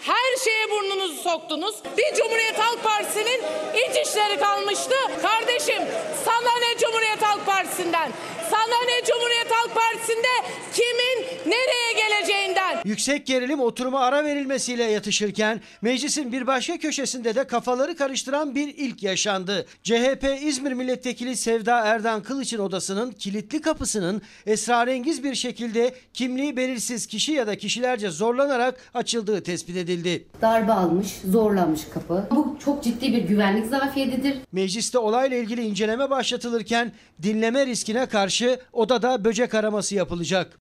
[0.00, 1.74] Her şeye burnunuzu soktunuz.
[1.98, 3.40] Bir Cumhuriyet Halk Partisi'nin
[3.74, 4.94] iç işleri kalmıştı.
[5.22, 5.82] Kardeşim
[6.24, 8.12] sana ne Cumhuriyet Halk Partisi'nden?
[8.54, 10.34] Sana ne Cumhuriyet Halk Partisi'nde
[10.74, 12.78] kimin nereye geleceği geleceğinden.
[12.84, 19.02] Yüksek gerilim oturuma ara verilmesiyle yatışırken meclisin bir başka köşesinde de kafaları karıştıran bir ilk
[19.02, 19.66] yaşandı.
[19.82, 27.32] CHP İzmir Milletvekili Sevda Erdan Kılıç'ın odasının kilitli kapısının esrarengiz bir şekilde kimliği belirsiz kişi
[27.32, 30.26] ya da kişilerce zorlanarak açıldığı tespit edildi.
[30.42, 32.26] Darbe almış, zorlanmış kapı.
[32.30, 34.36] Bu çok ciddi bir güvenlik zafiyetidir.
[34.52, 40.58] Mecliste olayla ilgili inceleme başlatılırken dinleme riskine karşı odada böcek araması yapılacak.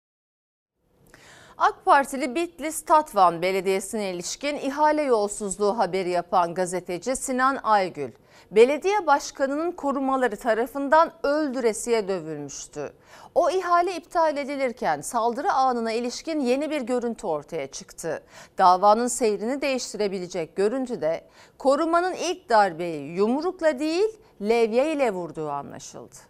[1.58, 8.10] AK Partili Bitlis Tatvan Belediyesi'ne ilişkin ihale yolsuzluğu haberi yapan gazeteci Sinan Aygül,
[8.50, 12.92] belediye başkanının korumaları tarafından öldüresiye dövülmüştü.
[13.34, 18.22] O ihale iptal edilirken saldırı anına ilişkin yeni bir görüntü ortaya çıktı.
[18.58, 26.29] Davanın seyrini değiştirebilecek görüntüde korumanın ilk darbeyi yumrukla değil levye ile vurduğu anlaşıldı.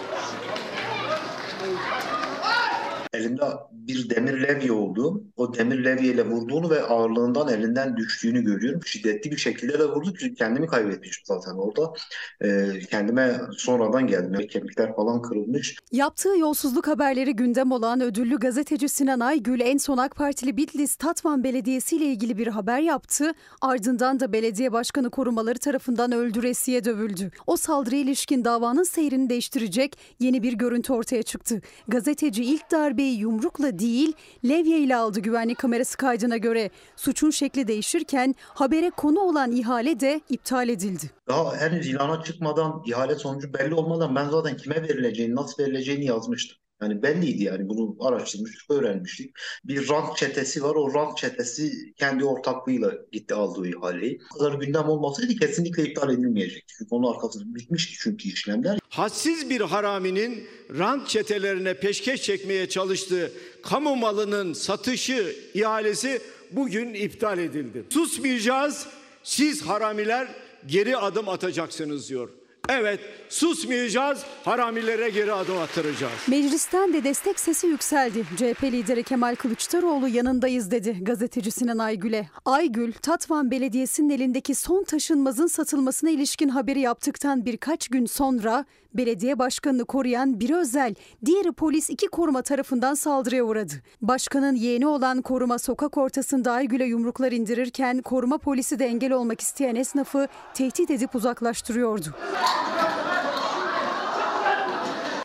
[3.13, 8.81] Elinde bir demir levye olduğu, o demir levyeyle vurduğunu ve ağırlığından elinden düştüğünü görüyorum.
[8.85, 10.13] Şiddetli bir şekilde de vurdu.
[10.19, 11.93] Çünkü kendimi kaybetmiştim zaten orada.
[12.41, 14.47] Ee, kendime sonradan geldim.
[14.47, 15.77] Kemikler falan kırılmış.
[15.91, 21.43] Yaptığı yolsuzluk haberleri gündem olan ödüllü gazeteci Sinan Aygül en son AK Partili Bitlis Tatvan
[21.43, 23.31] Belediyesi ile ilgili bir haber yaptı.
[23.61, 27.31] Ardından da belediye başkanı korumaları tarafından öldüresiye dövüldü.
[27.47, 31.61] O saldırıya ilişkin davanın seyrini değiştirecek yeni bir görüntü ortaya çıktı.
[31.87, 34.13] Gazeteci ilk darbeyi yumrukla değil
[34.45, 36.69] levye ile aldı güvenlik kamerası kaydına göre.
[36.95, 41.11] Suçun şekli değişirken habere konu olan ihale de iptal edildi.
[41.27, 46.60] Daha henüz ilana çıkmadan, ihale sonucu belli olmadan ben zaten kime verileceğini, nasıl verileceğini yazmıştım.
[46.81, 49.35] Yani belliydi yani bunu araştırmıştık, öğrenmiştik.
[49.65, 50.75] Bir rant çetesi var.
[50.75, 54.19] O rant çetesi kendi ortaklığıyla gitti aldığı ihaleyi.
[54.33, 56.73] Bu kadar gündem olmasaydı kesinlikle iptal edilmeyecekti.
[56.77, 58.79] Çünkü onun arkasında bitmişti çünkü işlemler.
[58.89, 63.31] Hadsiz bir haraminin rant çetelerine peşkeş çekmeye çalıştığı
[63.63, 67.83] kamu malının satışı, ihalesi bugün iptal edildi.
[67.89, 68.87] Susmayacağız,
[69.23, 70.27] siz haramiler
[70.67, 72.29] geri adım atacaksınız diyor.
[72.69, 76.13] Evet, susmayacağız, haramilere geri adım attıracağız.
[76.27, 78.23] Meclisten de destek sesi yükseldi.
[78.37, 82.27] CHP lideri Kemal Kılıçdaroğlu yanındayız dedi gazeteci Sinan Aygül'e.
[82.45, 89.85] Aygül, Tatvan Belediyesi'nin elindeki son taşınmazın satılmasına ilişkin haberi yaptıktan birkaç gün sonra belediye başkanını
[89.85, 93.73] koruyan biri özel, diğeri polis iki koruma tarafından saldırıya uğradı.
[94.01, 99.75] Başkanın yeğeni olan koruma sokak ortasında Aygül'e yumruklar indirirken koruma polisi de engel olmak isteyen
[99.75, 102.15] esnafı tehdit edip uzaklaştırıyordu.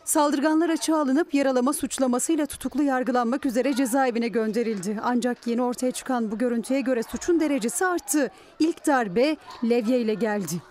[0.07, 4.99] Saldırganlar açığa alınıp yaralama suçlamasıyla tutuklu yargılanmak üzere cezaevine gönderildi.
[5.03, 8.31] Ancak yeni ortaya çıkan bu görüntüye göre suçun derecesi arttı.
[8.59, 10.61] İlk darbe levye ile geldi.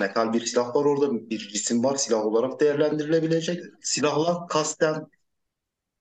[0.00, 3.64] Metal bir silah var orada, bir cisim var silah olarak değerlendirilebilecek.
[3.82, 5.06] Silahla kasten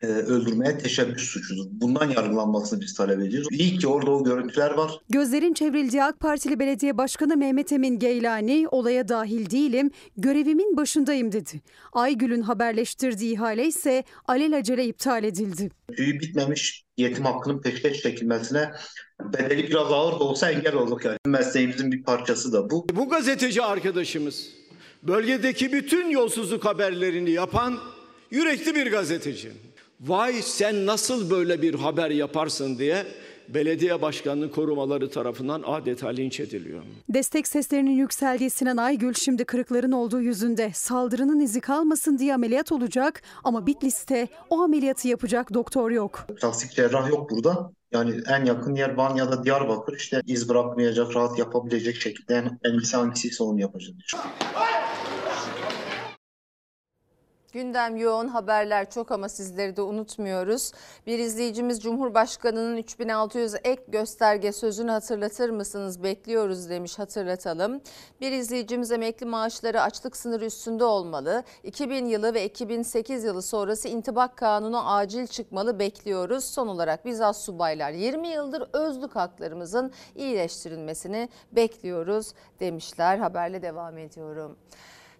[0.02, 1.66] e, öldürmeye teşebbüs suçudur.
[1.72, 3.48] Bundan yargılanmasını biz talep ediyoruz.
[3.52, 4.92] İyi ki orada o görüntüler var.
[5.10, 11.62] Gözlerin çevrildiği AK Partili Belediye Başkanı Mehmet Emin Geylani olaya dahil değilim, görevimin başındayım dedi.
[11.94, 15.72] Aygül'ün haberleştirdiği ihale ise alelacele iptal edildi.
[15.98, 18.72] Tüyü bitmemiş yetim hakkının peşkeş çekilmesine
[19.20, 21.18] bedeli biraz ağır da olsa engel olduk yani.
[21.26, 22.88] Mesleğimizin bir parçası da bu.
[22.94, 24.50] Bu gazeteci arkadaşımız
[25.04, 27.78] bölgedeki bütün yolsuzluk haberlerini yapan
[28.32, 29.52] yürekli bir gazeteci.
[30.02, 33.06] Vay sen nasıl böyle bir haber yaparsın diye
[33.54, 36.84] belediye başkanının korumaları tarafından adeta linç ediliyor.
[37.10, 43.22] Destek seslerinin yükseldiği Sinan Aygül şimdi kırıkların olduğu yüzünde saldırının izi kalmasın diye ameliyat olacak
[43.44, 46.26] ama Bitlis'te o ameliyatı yapacak doktor yok.
[46.42, 47.72] Plastik cerrah yok burada.
[47.92, 52.60] Yani en yakın yer Van ya da Diyarbakır işte iz bırakmayacak, rahat yapabilecek şekilde en,
[52.64, 53.96] en iyisi hangisiyse onu yapacağız.
[57.54, 60.72] Gündem yoğun haberler çok ama sizleri de unutmuyoruz.
[61.08, 67.82] Bir izleyicimiz Cumhurbaşkanı'nın 3600 ek gösterge sözünü hatırlatır mısınız bekliyoruz demiş hatırlatalım.
[68.22, 71.44] Bir izleyicimiz emekli maaşları açlık sınırı üstünde olmalı.
[71.64, 76.46] 2000 yılı ve 2008 yılı sonrası intibak kanunu acil çıkmalı bekliyoruz.
[76.46, 83.18] Son olarak biz az subaylar 20 yıldır özlük haklarımızın iyileştirilmesini bekliyoruz demişler.
[83.18, 84.58] Haberle devam ediyorum.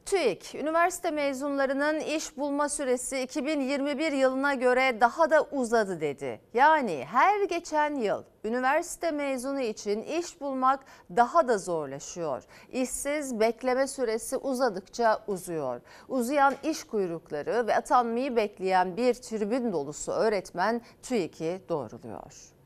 [0.10, 6.42] TÜİK, üniversite mezunlarının iş bulma süresi 2021 yılına göre daha da uzadı dedi.
[6.54, 10.80] Yani her geçen yıl üniversite mezunu için iş bulmak
[11.16, 12.44] daha da zorlaşıyor.
[12.72, 15.82] İşsiz bekleme süresi uzadıkça uzuyor.
[16.08, 22.59] Uzayan iş kuyrukları ve atanmayı bekleyen bir tribün dolusu öğretmen TÜİK'i doğruluyor.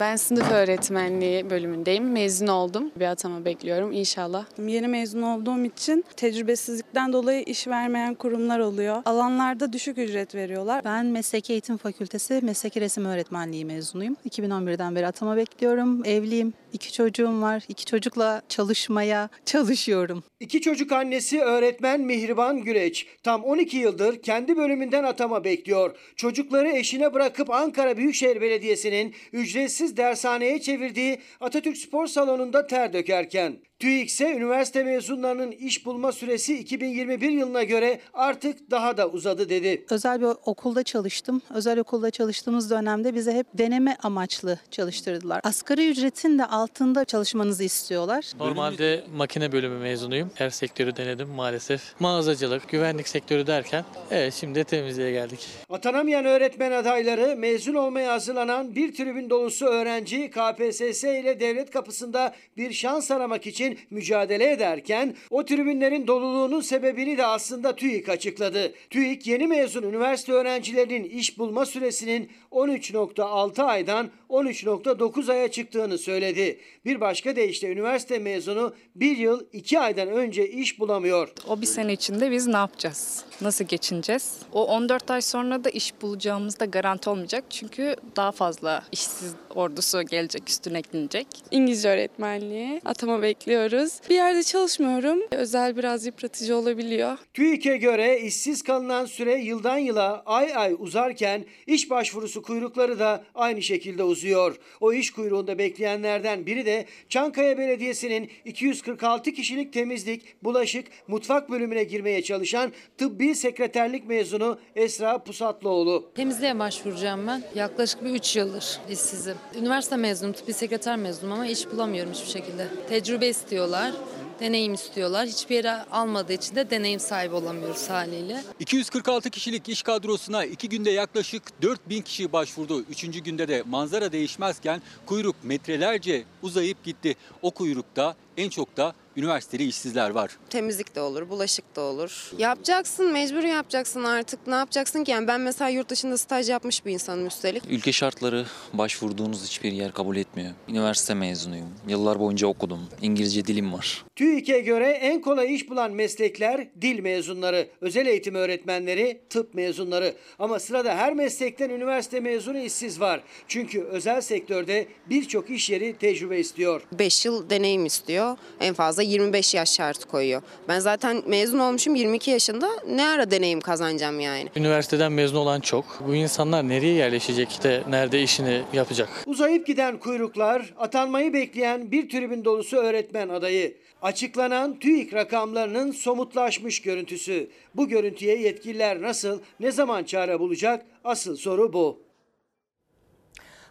[0.00, 2.12] Ben sınıf öğretmenliği bölümündeyim.
[2.12, 2.90] Mezun oldum.
[2.96, 4.44] Bir atama bekliyorum inşallah.
[4.66, 9.02] Yeni mezun olduğum için tecrübesizlikten dolayı iş vermeyen kurumlar oluyor.
[9.04, 10.84] Alanlarda düşük ücret veriyorlar.
[10.84, 14.16] Ben Mesleki Eğitim Fakültesi Mesleki Resim Öğretmenliği mezunuyum.
[14.30, 16.04] 2011'den beri atama bekliyorum.
[16.04, 16.52] Evliyim.
[16.72, 17.62] İki çocuğum var.
[17.68, 20.24] İki çocukla çalışmaya çalışıyorum.
[20.40, 25.96] İki çocuk annesi öğretmen Mihriban Güreç tam 12 yıldır kendi bölümünden atama bekliyor.
[26.16, 34.32] Çocukları eşine bırakıp Ankara Büyükşehir Belediyesi'nin ücretsiz dershaneye çevirdiği Atatürk Spor Salonu'nda ter dökerken TÜİK'se
[34.32, 39.84] üniversite mezunlarının iş bulma süresi 2021 yılına göre artık daha da uzadı dedi.
[39.90, 41.42] Özel bir okulda çalıştım.
[41.54, 45.40] Özel okulda çalıştığımız dönemde bize hep deneme amaçlı çalıştırdılar.
[45.44, 48.32] Asgari ücretin de altında çalışmanızı istiyorlar.
[48.38, 50.30] Normalde makine bölümü mezunuyum.
[50.34, 52.00] Her sektörü denedim maalesef.
[52.00, 55.46] Mağazacılık, güvenlik sektörü derken evet şimdi temizliğe geldik.
[55.70, 62.72] Atanamayan öğretmen adayları mezun olmaya hazırlanan bir tribün dolusu öğrenci KPSS ile devlet kapısında bir
[62.72, 68.72] şans aramak için mücadele ederken o tribünlerin doluluğunun sebebini de aslında TÜİK açıkladı.
[68.90, 76.60] TÜİK yeni mezun üniversite öğrencilerinin iş bulma süresinin 13.6 aydan 13.9 aya çıktığını söyledi.
[76.84, 81.28] Bir başka deyişle üniversite mezunu bir yıl 2 aydan önce iş bulamıyor.
[81.48, 83.24] O bir sene içinde biz ne yapacağız?
[83.40, 84.38] Nasıl geçineceğiz?
[84.52, 87.44] O 14 ay sonra da iş bulacağımız da garanti olmayacak.
[87.50, 91.26] Çünkü daha fazla işsiz ordusu gelecek, üstüne eklenecek.
[91.50, 93.22] İngilizce öğretmenliği atama
[93.54, 93.92] bekliyoruz.
[94.10, 95.18] Bir yerde çalışmıyorum.
[95.30, 97.18] Özel biraz yıpratıcı olabiliyor.
[97.34, 103.62] TÜİK'e göre işsiz kalınan süre yıldan yıla ay ay uzarken iş başvurusu kuyrukları da aynı
[103.62, 104.56] şekilde uzuyor.
[104.80, 112.22] O iş kuyruğunda bekleyenlerden biri de Çankaya Belediyesi'nin 246 kişilik temizlik, bulaşık, mutfak bölümüne girmeye
[112.22, 116.12] çalışan tıbbi sekreterlik mezunu Esra Pusatlıoğlu.
[116.14, 117.42] Temizliğe başvuracağım ben.
[117.54, 119.36] Yaklaşık bir 3 yıldır işsizim.
[119.58, 122.66] Üniversite mezunum, tıbbi sekreter mezunum ama iş bulamıyorum hiçbir şekilde.
[122.88, 123.92] Tecrübe istiyorlar,
[124.40, 125.26] deneyim istiyorlar.
[125.26, 128.44] Hiçbir yere almadığı için de deneyim sahibi olamıyoruz haliyle.
[128.60, 132.80] 246 kişilik iş kadrosuna iki günde yaklaşık 4000 kişi başvurdu.
[132.80, 137.16] Üçüncü günde de manzara değişmezken kuyruk metrelerce uzayıp gitti.
[137.42, 140.38] O kuyrukta en çok da üniversiteli işsizler var.
[140.50, 142.30] Temizlik de olur, bulaşık da olur.
[142.38, 144.46] Yapacaksın, mecbur yapacaksın artık.
[144.46, 145.10] Ne yapacaksın ki?
[145.10, 147.62] Yani ben mesela yurt dışında staj yapmış bir insanım üstelik.
[147.70, 150.50] Ülke şartları başvurduğunuz hiçbir yer kabul etmiyor.
[150.68, 151.68] Üniversite mezunuyum.
[151.88, 152.88] Yıllar boyunca okudum.
[153.02, 154.04] İngilizce dilim var.
[154.16, 160.14] TÜİK'e göre en kolay iş bulan meslekler dil mezunları, özel eğitim öğretmenleri, tıp mezunları.
[160.38, 163.20] Ama sırada her meslekten üniversite mezunu işsiz var.
[163.48, 166.82] Çünkü özel sektörde birçok iş yeri tecrübe istiyor.
[166.92, 168.23] 5 yıl deneyim istiyor.
[168.60, 170.42] En fazla 25 yaş şartı koyuyor.
[170.68, 172.68] Ben zaten mezun olmuşum 22 yaşında.
[172.88, 174.48] Ne ara deneyim kazanacağım yani?
[174.56, 175.84] Üniversiteden mezun olan çok.
[176.06, 179.08] Bu insanlar nereye yerleşecek de nerede işini yapacak?
[179.26, 183.76] Uzayıp giden kuyruklar, atanmayı bekleyen bir tribün dolusu öğretmen adayı.
[184.02, 187.50] Açıklanan TÜİK rakamlarının somutlaşmış görüntüsü.
[187.74, 190.86] Bu görüntüye yetkililer nasıl, ne zaman çare bulacak?
[191.04, 192.04] Asıl soru bu.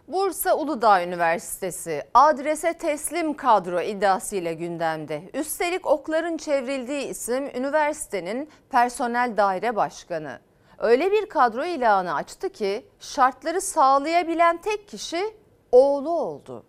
[0.08, 5.22] Bursa Uludağ Üniversitesi adrese teslim kadro iddiasıyla gündemde.
[5.34, 10.38] Üstelik okların çevrildiği isim üniversitenin personel daire başkanı.
[10.78, 15.20] Öyle bir kadro ilanı açtı ki şartları sağlayabilen tek kişi
[15.72, 16.64] oğlu oldu.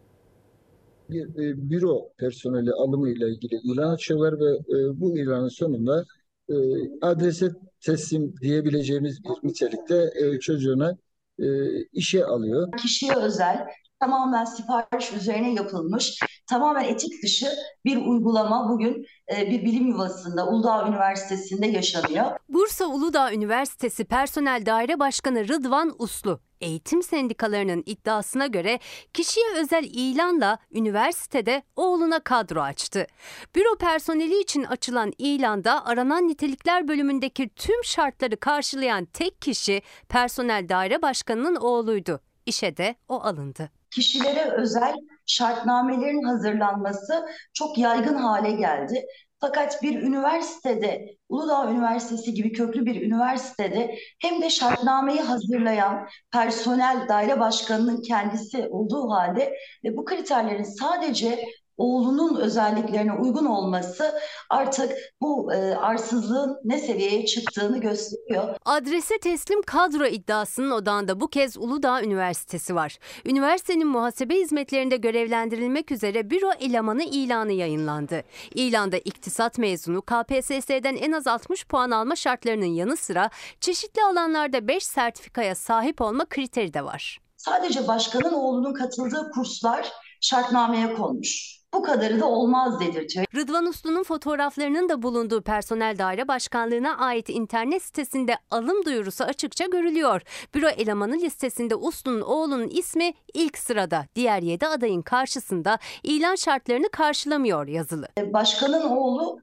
[1.10, 6.04] bir e, büro personeli alımı ile ilgili ilan açıyorlar ve e, bu ilanın sonunda
[6.50, 6.56] e,
[7.02, 7.50] adrese
[7.82, 10.98] teslim diyebileceğimiz bir nitelikte e, çocuğuna
[11.40, 11.46] e,
[11.94, 12.72] işe alıyor.
[12.78, 13.68] kişiye özel,
[14.00, 17.48] tamamen sipariş üzerine yapılmış, tamamen etik dışı
[17.86, 22.26] bir uygulama bugün e, bir bilim yuvasında Uludağ Üniversitesi'nde yaşanıyor.
[22.50, 28.80] Bursa Uludağ Üniversitesi Personel Daire Başkanı Rıdvan Uslu, eğitim sendikalarının iddiasına göre
[29.14, 33.08] kişiye özel ilanla üniversitede oğluna kadro açtı.
[33.56, 41.02] Büro personeli için açılan ilanda aranan nitelikler bölümündeki tüm şartları karşılayan tek kişi personel daire
[41.02, 42.20] başkanının oğluydu.
[42.46, 43.70] İşe de o alındı.
[43.92, 49.06] Kişilere özel şartnamelerin hazırlanması çok yaygın hale geldi.
[49.40, 57.40] Fakat bir üniversitede, Uludağ Üniversitesi gibi köklü bir üniversitede hem de şartnameyi hazırlayan personel daire
[57.40, 61.46] başkanının kendisi olduğu halde ve bu kriterlerin sadece
[61.78, 64.14] oğlunun özelliklerine uygun olması
[64.50, 68.56] artık bu e, arsızlığın ne seviyeye çıktığını gösteriyor.
[68.66, 72.98] Adrese teslim kadro iddiasının odağında bu kez Uludağ Üniversitesi var.
[73.26, 78.24] Üniversitenin muhasebe hizmetlerinde görevlendirilmek üzere büro elemanı ilanı yayınlandı.
[78.56, 84.86] İlanda iktisat mezunu KPSS'den en az 60 puan alma şartlarının yanı sıra çeşitli alanlarda 5
[84.86, 87.20] sertifikaya sahip olma kriteri de var.
[87.38, 91.60] Sadece başkanın oğlunun katıldığı kurslar şartnameye konmuş.
[91.76, 93.26] Bu kadarı da olmaz dedirtiyor.
[93.36, 100.22] Rıdvan Uslu'nun fotoğraflarının da bulunduğu Personel Daire Başkanlığı'na ait internet sitesinde alım duyurusu açıkça görülüyor.
[100.54, 104.06] Büro elemanı listesinde Uslu'nun oğlunun ismi ilk sırada.
[104.16, 108.08] Diğer 7 adayın karşısında ilan şartlarını karşılamıyor yazılı.
[108.34, 109.40] Başkanın oğlu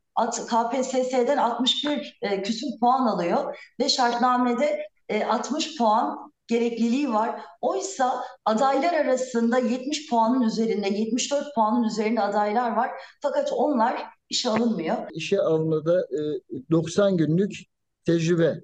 [0.51, 7.41] KPSS'den 61 e, küsur puan alıyor ve şartnamede e, 60 puan gerekliliği var.
[7.61, 12.91] Oysa adaylar arasında 70 puanın üzerinde, 74 puanın üzerinde adaylar var.
[13.23, 14.97] Fakat onlar işe alınmıyor.
[15.13, 16.21] İşe almada e,
[16.71, 17.53] 90 günlük
[18.05, 18.61] tecrübe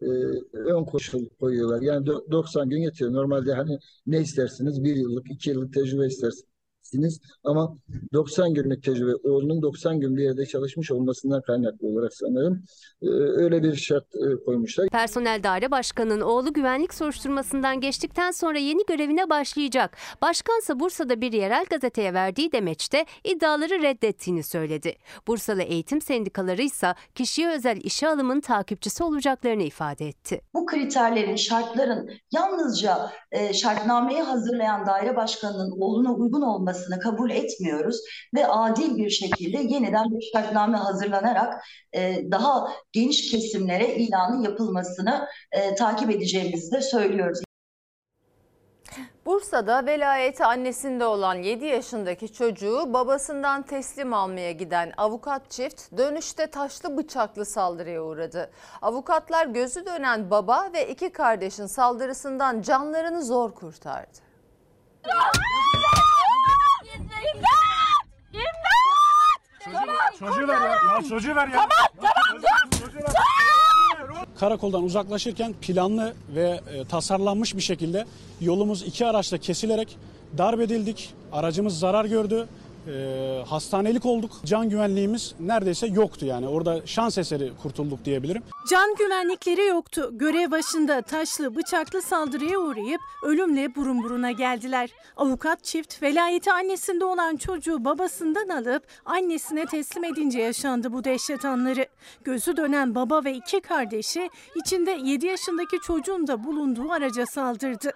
[0.00, 0.06] e,
[0.52, 1.82] ön koşul koyuyorlar.
[1.82, 3.12] Yani do- 90 gün yetiyor.
[3.12, 4.84] Normalde hani ne istersiniz?
[4.84, 6.55] Bir yıllık, iki yıllık tecrübe istersiniz.
[7.44, 7.76] Ama
[8.12, 12.62] 90 günlük tecrübe, oğlunun 90 gün bir yerde çalışmış olmasından kaynaklı olarak sanırım
[13.02, 13.08] e,
[13.42, 14.88] öyle bir şart e, koymuşlar.
[14.88, 19.96] Personel Daire Başkanı'nın oğlu güvenlik soruşturmasından geçtikten sonra yeni görevine başlayacak.
[20.22, 24.96] Başkansa Bursa'da bir yerel gazeteye verdiği demeçte iddiaları reddettiğini söyledi.
[25.26, 30.40] Bursalı eğitim sendikaları ise kişiye özel işe alımın takipçisi olacaklarını ifade etti.
[30.54, 36.42] Bu kriterlerin, şartların yalnızca e, şartnameyi hazırlayan daire başkanının oğluna uygun
[36.76, 38.00] olmasını kabul etmiyoruz
[38.34, 45.74] ve adil bir şekilde yeniden bir şartname hazırlanarak e, daha geniş kesimlere ilanın yapılmasını e,
[45.74, 47.40] takip edeceğimizi de söylüyoruz.
[49.26, 56.96] Bursa'da velayeti annesinde olan 7 yaşındaki çocuğu babasından teslim almaya giden avukat çift dönüşte taşlı
[56.96, 58.50] bıçaklı saldırıya uğradı.
[58.82, 64.18] Avukatlar gözü dönen baba ve iki kardeşin saldırısından canlarını zor kurtardı.
[70.18, 70.68] Çocuğu ver ya.
[70.68, 71.68] Ya çocuğu ver ya.
[74.40, 78.04] Karakoldan uzaklaşırken planlı ve e, tasarlanmış bir şekilde
[78.40, 79.98] yolumuz iki araçla kesilerek
[80.38, 81.14] darp edildik.
[81.32, 82.48] Aracımız zarar gördü.
[82.88, 84.30] E, hastanelik olduk.
[84.44, 86.48] Can güvenliğimiz neredeyse yoktu yani.
[86.48, 88.42] Orada şans eseri kurtulduk diyebilirim.
[88.70, 90.10] Can güvenlikleri yoktu.
[90.12, 94.90] Görev başında taşlı bıçaklı saldırıya uğrayıp ölümle burun buruna geldiler.
[95.16, 101.86] Avukat çift velayeti annesinde olan çocuğu babasından alıp annesine teslim edince yaşandı bu dehşet anları.
[102.24, 107.92] Gözü dönen baba ve iki kardeşi içinde 7 yaşındaki çocuğun da bulunduğu araca saldırdı.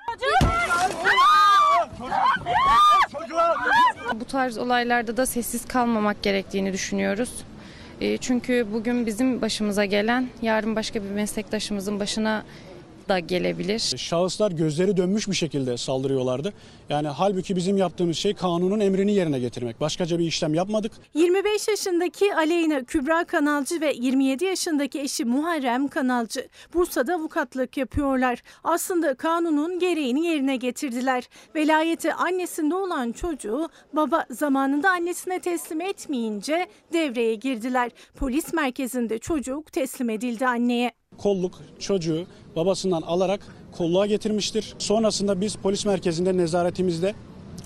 [4.14, 7.44] Bu tarz olaylarda da sessiz kalmamak gerektiğini düşünüyoruz.
[8.00, 12.44] E, Çünkü bugün bizim başımıza gelen yarın başka bir meslektaşımızın başına
[13.10, 13.78] da gelebilir.
[13.96, 16.52] Şahıslar gözleri dönmüş bir şekilde saldırıyorlardı.
[16.88, 19.80] Yani halbuki bizim yaptığımız şey kanunun emrini yerine getirmek.
[19.80, 20.92] Başkaca bir işlem yapmadık.
[21.14, 28.42] 25 yaşındaki Aleyna Kübra Kanalcı ve 27 yaşındaki eşi Muharrem Kanalcı Bursa'da avukatlık yapıyorlar.
[28.64, 31.28] Aslında kanunun gereğini yerine getirdiler.
[31.54, 37.90] Velayeti annesinde olan çocuğu baba zamanında annesine teslim etmeyince devreye girdiler.
[38.16, 40.99] Polis merkezinde çocuk teslim edildi anneye.
[41.22, 43.40] Kolluk çocuğu babasından alarak
[43.72, 44.74] kolluğa getirmiştir.
[44.78, 47.14] Sonrasında biz polis merkezinde nezaretimizde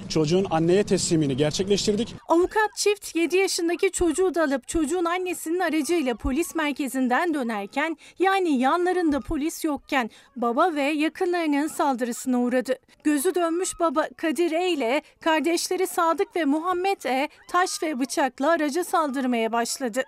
[0.08, 2.14] çocuğun anneye teslimini gerçekleştirdik.
[2.28, 9.20] Avukat çift 7 yaşındaki çocuğu da alıp çocuğun annesinin aracıyla polis merkezinden dönerken yani yanlarında
[9.20, 12.78] polis yokken baba ve yakınlarının saldırısına uğradı.
[13.04, 18.84] Gözü dönmüş baba Kadir E ile kardeşleri Sadık ve Muhammed E taş ve bıçakla araca
[18.84, 20.02] saldırmaya başladı.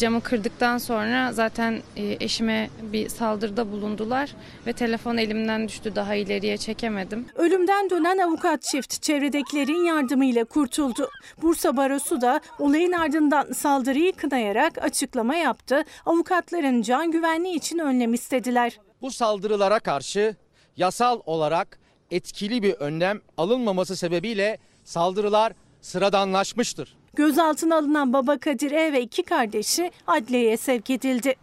[0.00, 4.34] Camı kırdıktan sonra zaten e, eşime bir saldırıda bulundular
[4.66, 7.26] ve telefon elimden düştü daha ileriye çekemedim.
[7.34, 11.08] Ölümden dönen avukat çift çevredekilerin yardımıyla kurtuldu.
[11.42, 15.84] Bursa Barosu da olayın ardından saldırıyı kınayarak açıklama yaptı.
[16.06, 18.80] Avukatların can güvenliği için önlem istediler.
[19.02, 20.36] Bu saldırılara karşı
[20.76, 21.78] yasal olarak
[22.10, 25.52] etkili bir önlem alınmaması sebebiyle saldırılar
[25.82, 26.96] sıradanlaşmıştır.
[27.14, 31.34] Gözaltına alınan baba Kadir E ve iki kardeşi adliyeye sevk edildi.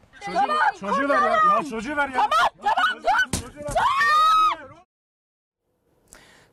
[0.80, 1.38] Çocuğu ver ya.
[1.58, 2.30] Ya çocuğu ver ya.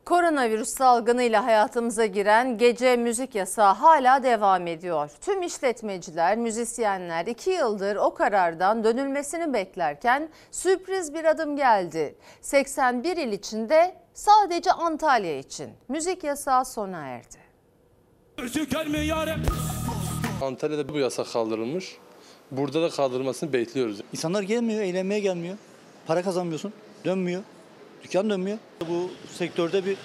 [0.05, 5.11] Koronavirüs salgınıyla hayatımıza giren gece müzik yasağı hala devam ediyor.
[5.21, 12.15] Tüm işletmeciler, müzisyenler iki yıldır o karardan dönülmesini beklerken sürpriz bir adım geldi.
[12.41, 17.42] 81 il içinde sadece Antalya için müzik yasağı sona erdi.
[20.41, 21.97] Antalya'da bu yasak kaldırılmış.
[22.51, 23.97] Burada da kaldırılmasını bekliyoruz.
[24.13, 25.57] İnsanlar gelmiyor, eğlenmeye gelmiyor.
[26.07, 26.73] Para kazanmıyorsun,
[27.05, 27.43] dönmüyor.
[28.03, 28.57] Dükkan dönmüyor.
[28.89, 29.97] Bu sektörde bir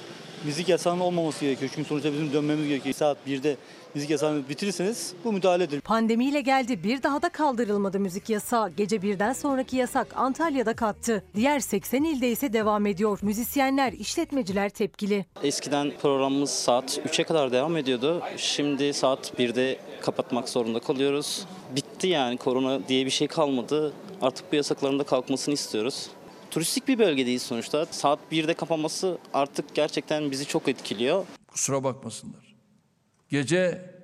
[0.45, 1.71] müzik yasağının olmaması gerekiyor.
[1.75, 2.95] Çünkü sonuçta bizim dönmemiz gerekiyor.
[2.95, 3.57] Saat 1'de
[3.95, 5.81] müzik yasağını bitirirseniz bu müdahaledir.
[5.81, 8.71] Pandemiyle geldi bir daha da kaldırılmadı müzik yasağı.
[8.71, 11.25] Gece birden sonraki yasak Antalya'da kalktı.
[11.35, 13.19] Diğer 80 ilde ise devam ediyor.
[13.23, 15.27] Müzisyenler, işletmeciler tepkili.
[15.43, 18.23] Eskiden programımız saat 3'e kadar devam ediyordu.
[18.37, 21.45] Şimdi saat 1'de kapatmak zorunda kalıyoruz.
[21.77, 23.93] Bitti yani korona diye bir şey kalmadı.
[24.23, 26.07] Artık bu yasakların da kalkmasını istiyoruz.
[26.51, 27.87] Turistik bir bölgedeyiz sonuçta.
[27.87, 31.27] Saat 1'de kapanması artık gerçekten bizi çok etkiliyor.
[31.49, 32.57] Kusura bakmasınlar.
[33.29, 33.95] Gece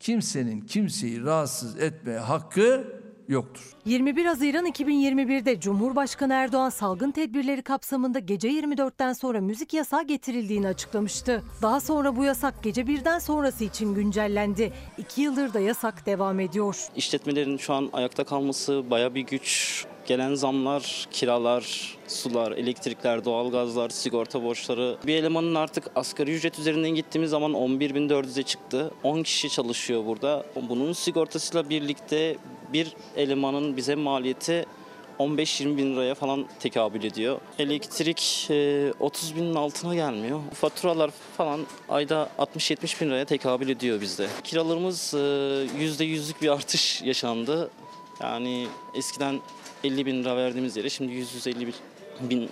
[0.00, 2.97] kimsenin kimseyi rahatsız etmeye hakkı
[3.28, 3.62] yoktur.
[3.84, 11.42] 21 Haziran 2021'de Cumhurbaşkanı Erdoğan salgın tedbirleri kapsamında gece 24'ten sonra müzik yasağı getirildiğini açıklamıştı.
[11.62, 14.72] Daha sonra bu yasak gece birden sonrası için güncellendi.
[14.98, 16.88] İki yıldır da yasak devam ediyor.
[16.96, 19.84] İşletmelerin şu an ayakta kalması baya bir güç.
[20.06, 24.96] Gelen zamlar, kiralar, sular, elektrikler, doğalgazlar, sigorta borçları.
[25.06, 28.90] Bir elemanın artık asgari ücret üzerinden gittiğimiz zaman 11.400'e çıktı.
[29.02, 30.46] 10 kişi çalışıyor burada.
[30.68, 32.36] Bunun sigortasıyla birlikte
[32.72, 34.66] bir elemanın bize maliyeti
[35.18, 37.40] 15-20 bin liraya falan tekabül ediyor.
[37.58, 40.40] Elektrik e, 30 binin altına gelmiyor.
[40.54, 44.28] Faturalar falan ayda 60-70 bin liraya tekabül ediyor bizde.
[44.44, 47.70] Kiralarımız e, %100'lük bir artış yaşandı.
[48.20, 49.40] Yani eskiden
[49.84, 51.72] 50 bin lira verdiğimiz yere şimdi 100-150
[52.20, 52.50] bin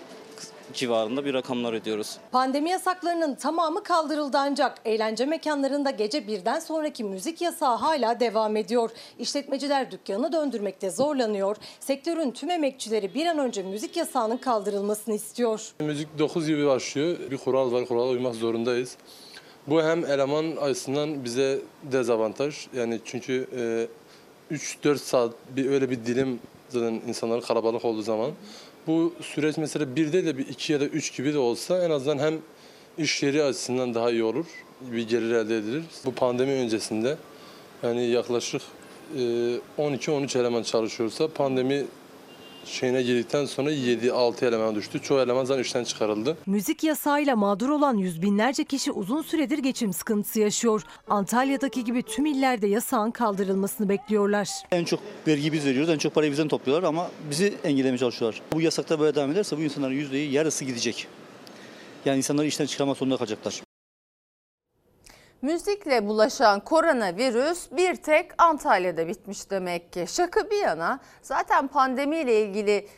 [0.75, 2.17] civarında bir rakamlar ödüyoruz.
[2.33, 8.91] Pandemi yasaklarının tamamı kaldırıldı ancak eğlence mekanlarında gece birden sonraki müzik yasağı hala devam ediyor.
[9.19, 11.57] İşletmeciler dükkanı döndürmekte zorlanıyor.
[11.81, 15.73] Sektörün tüm emekçileri bir an önce müzik yasağının kaldırılmasını istiyor.
[15.81, 17.17] Müzik 9 gibi başlıyor.
[17.31, 18.97] Bir kural var, kurala uymak zorundayız.
[19.67, 22.67] Bu hem eleman açısından bize dezavantaj.
[22.75, 23.47] Yani çünkü
[24.51, 28.31] e, 3-4 saat bir öyle bir dilim zaten insanlar kalabalık olduğu zaman.
[28.87, 31.91] Bu süreç mesela bir değil de bir iki ya da üç gibi de olsa en
[31.91, 32.39] azından hem
[32.99, 34.47] iş yeri açısından daha iyi olur.
[34.80, 35.84] Bir gelir elde edilir.
[36.05, 37.16] Bu pandemi öncesinde
[37.82, 38.62] yani yaklaşık
[39.14, 39.18] e,
[39.78, 41.84] 12-13 eleman çalışıyorsa pandemi
[42.67, 45.03] şeyine girdikten sonra 7-6 eleman düştü.
[45.03, 46.37] Çoğu eleman zaten işten çıkarıldı.
[46.47, 50.83] Müzik yasağıyla mağdur olan yüz binlerce kişi uzun süredir geçim sıkıntısı yaşıyor.
[51.09, 54.49] Antalya'daki gibi tüm illerde yasağın kaldırılmasını bekliyorlar.
[54.71, 58.43] En çok vergi biz veriyoruz, en çok parayı bizden topluyorlar ama bizi engellemeye çalışıyorlar.
[58.53, 61.07] Bu yasakta böyle devam ederse bu insanların yüzdeyi yarısı gidecek.
[62.05, 63.66] Yani insanları işten çıkarmak zorunda kalacaklar.
[65.43, 70.05] Müzikle bulaşan koronavirüs bir tek Antalya'da bitmiş demek ki.
[70.09, 72.89] Şaka bir yana zaten pandemiyle ilgili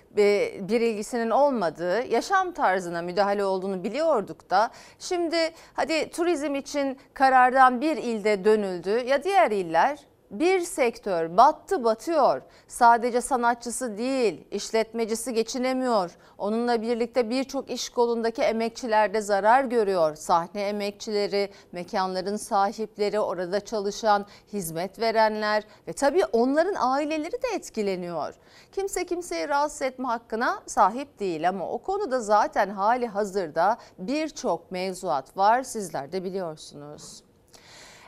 [0.68, 5.36] bir ilgisinin olmadığı, yaşam tarzına müdahale olduğunu biliyorduk da şimdi
[5.74, 9.98] hadi turizm için karardan bir ilde dönüldü ya diğer iller
[10.30, 12.42] bir sektör battı batıyor.
[12.68, 16.16] Sadece sanatçısı değil, işletmecisi geçinemiyor.
[16.38, 20.16] Onunla birlikte birçok iş kolundaki emekçiler de zarar görüyor.
[20.16, 28.34] Sahne emekçileri, mekanların sahipleri, orada çalışan hizmet verenler ve tabii onların aileleri de etkileniyor.
[28.72, 35.36] Kimse kimseyi rahatsız etme hakkına sahip değil ama o konuda zaten hali hazırda birçok mevzuat
[35.36, 35.62] var.
[35.62, 37.27] Sizler de biliyorsunuz.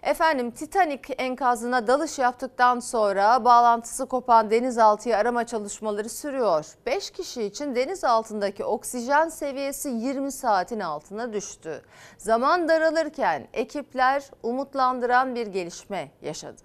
[0.02, 6.66] Efendim Titanic enkazına dalış yaptıktan sonra bağlantısı kopan denizaltıyı arama çalışmaları sürüyor.
[6.86, 11.82] 5 kişi için deniz altındaki oksijen seviyesi 20 saatin altına düştü.
[12.18, 16.62] Zaman daralırken ekipler umutlandıran bir gelişme yaşadı.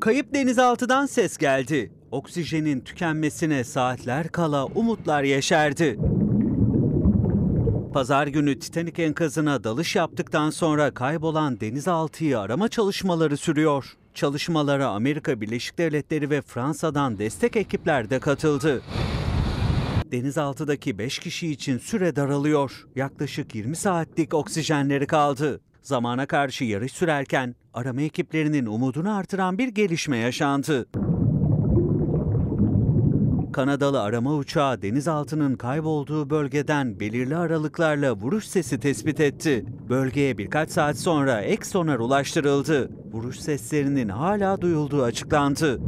[0.00, 1.92] Kayıp denizaltıdan ses geldi.
[2.10, 5.98] Oksijenin tükenmesine saatler kala umutlar yeşerdi.
[7.92, 13.96] Pazar günü Titanic enkazına dalış yaptıktan sonra kaybolan denizaltıyı arama çalışmaları sürüyor.
[14.14, 18.82] Çalışmalara Amerika Birleşik Devletleri ve Fransa'dan destek ekipler de katıldı.
[20.12, 22.86] Denizaltıdaki 5 kişi için süre daralıyor.
[22.96, 25.60] Yaklaşık 20 saatlik oksijenleri kaldı.
[25.82, 30.86] Zamana karşı yarış sürerken arama ekiplerinin umudunu artıran bir gelişme yaşandı.
[33.52, 39.64] Kanadalı arama uçağı denizaltının kaybolduğu bölgeden belirli aralıklarla vuruş sesi tespit etti.
[39.88, 42.90] Bölgeye birkaç saat sonra ek sonar ulaştırıldı.
[43.12, 45.80] Vuruş seslerinin hala duyulduğu açıklandı.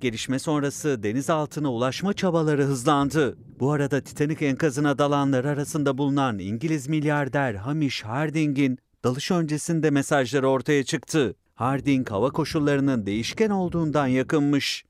[0.00, 3.36] Gelişme sonrası denizaltına ulaşma çabaları hızlandı.
[3.60, 10.84] Bu arada Titanic enkazına dalanlar arasında bulunan İngiliz milyarder Hamish Harding'in dalış öncesinde mesajları ortaya
[10.84, 11.34] çıktı.
[11.54, 14.84] Harding hava koşullarının değişken olduğundan yakınmış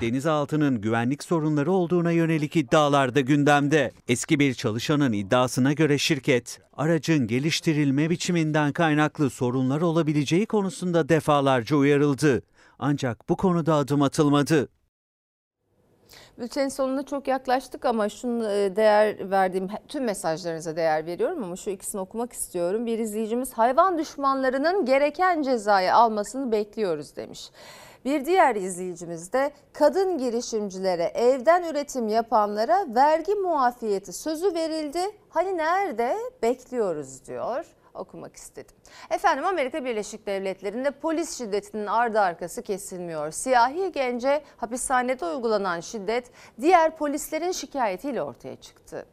[0.00, 3.92] denizaltının güvenlik sorunları olduğuna yönelik iddialar da gündemde.
[4.08, 12.42] Eski bir çalışanın iddiasına göre şirket, aracın geliştirilme biçiminden kaynaklı sorunlar olabileceği konusunda defalarca uyarıldı.
[12.78, 14.68] Ancak bu konuda adım atılmadı.
[16.38, 21.70] Bültenin sonuna çok yaklaştık ama şunu e, değer verdiğim tüm mesajlarınıza değer veriyorum ama şu
[21.70, 22.86] ikisini okumak istiyorum.
[22.86, 27.50] Bir izleyicimiz hayvan düşmanlarının gereken cezayı almasını bekliyoruz demiş.
[28.06, 34.98] Bir diğer izleyicimiz de kadın girişimcilere, evden üretim yapanlara vergi muafiyeti sözü verildi.
[35.28, 36.16] Hani nerede?
[36.42, 38.76] Bekliyoruz diyor okumak istedim.
[39.10, 43.30] Efendim Amerika Birleşik Devletleri'nde polis şiddetinin ardı arkası kesilmiyor.
[43.30, 46.30] Siyahi gence hapishanede uygulanan şiddet
[46.60, 49.06] diğer polislerin şikayetiyle ortaya çıktı.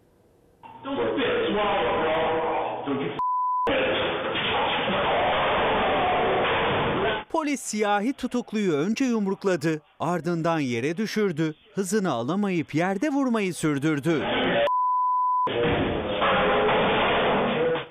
[7.43, 14.23] Polis siyahi tutukluyu önce yumrukladı, ardından yere düşürdü, hızını alamayıp yerde vurmayı sürdürdü.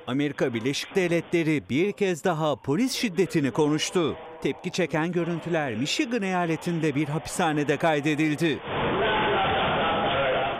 [0.07, 4.16] Amerika Birleşik Devletleri bir kez daha polis şiddetini konuştu.
[4.42, 8.59] Tepki çeken görüntüler Michigan eyaletinde bir hapishanede kaydedildi.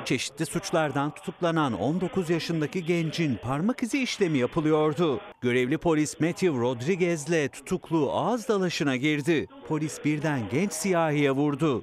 [0.05, 5.21] Çeşitli suçlardan tutuklanan 19 yaşındaki gencin parmak izi işlemi yapılıyordu.
[5.41, 9.47] Görevli polis Matthew Rodriguez'le tutuklu ağız dalaşına girdi.
[9.69, 11.83] Polis birden genç siyahiye vurdu.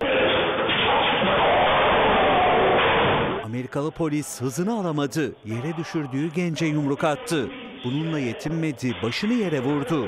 [3.45, 5.35] Amerikalı polis hızını alamadı.
[5.45, 7.49] Yere düşürdüğü gence yumruk attı.
[7.85, 10.07] Bununla yetinmedi, başını yere vurdu.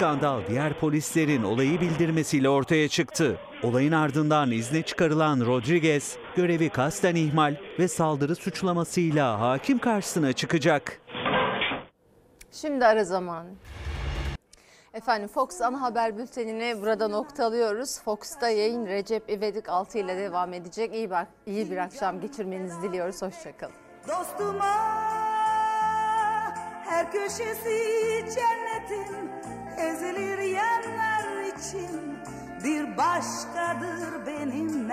[0.00, 3.38] Skandal diğer polislerin olayı bildirmesiyle ortaya çıktı.
[3.62, 11.00] Olayın ardından izne çıkarılan Rodriguez, görevi kasten ihmal ve saldırı suçlamasıyla hakim karşısına çıkacak.
[12.52, 13.46] Şimdi ara zaman.
[14.94, 18.02] Efendim Fox ana haber bültenini burada noktalıyoruz.
[18.02, 20.94] Fox'ta yayın Recep İvedik 6 ile devam edecek.
[20.94, 23.22] İyi, bak, iyi bir akşam geçirmenizi diliyoruz.
[23.22, 23.74] Hoşçakalın.
[24.08, 25.00] Dostuma
[26.90, 29.29] her köşesi cennetin
[29.80, 32.18] ezilir yerler için
[32.64, 34.88] bir başkadır benim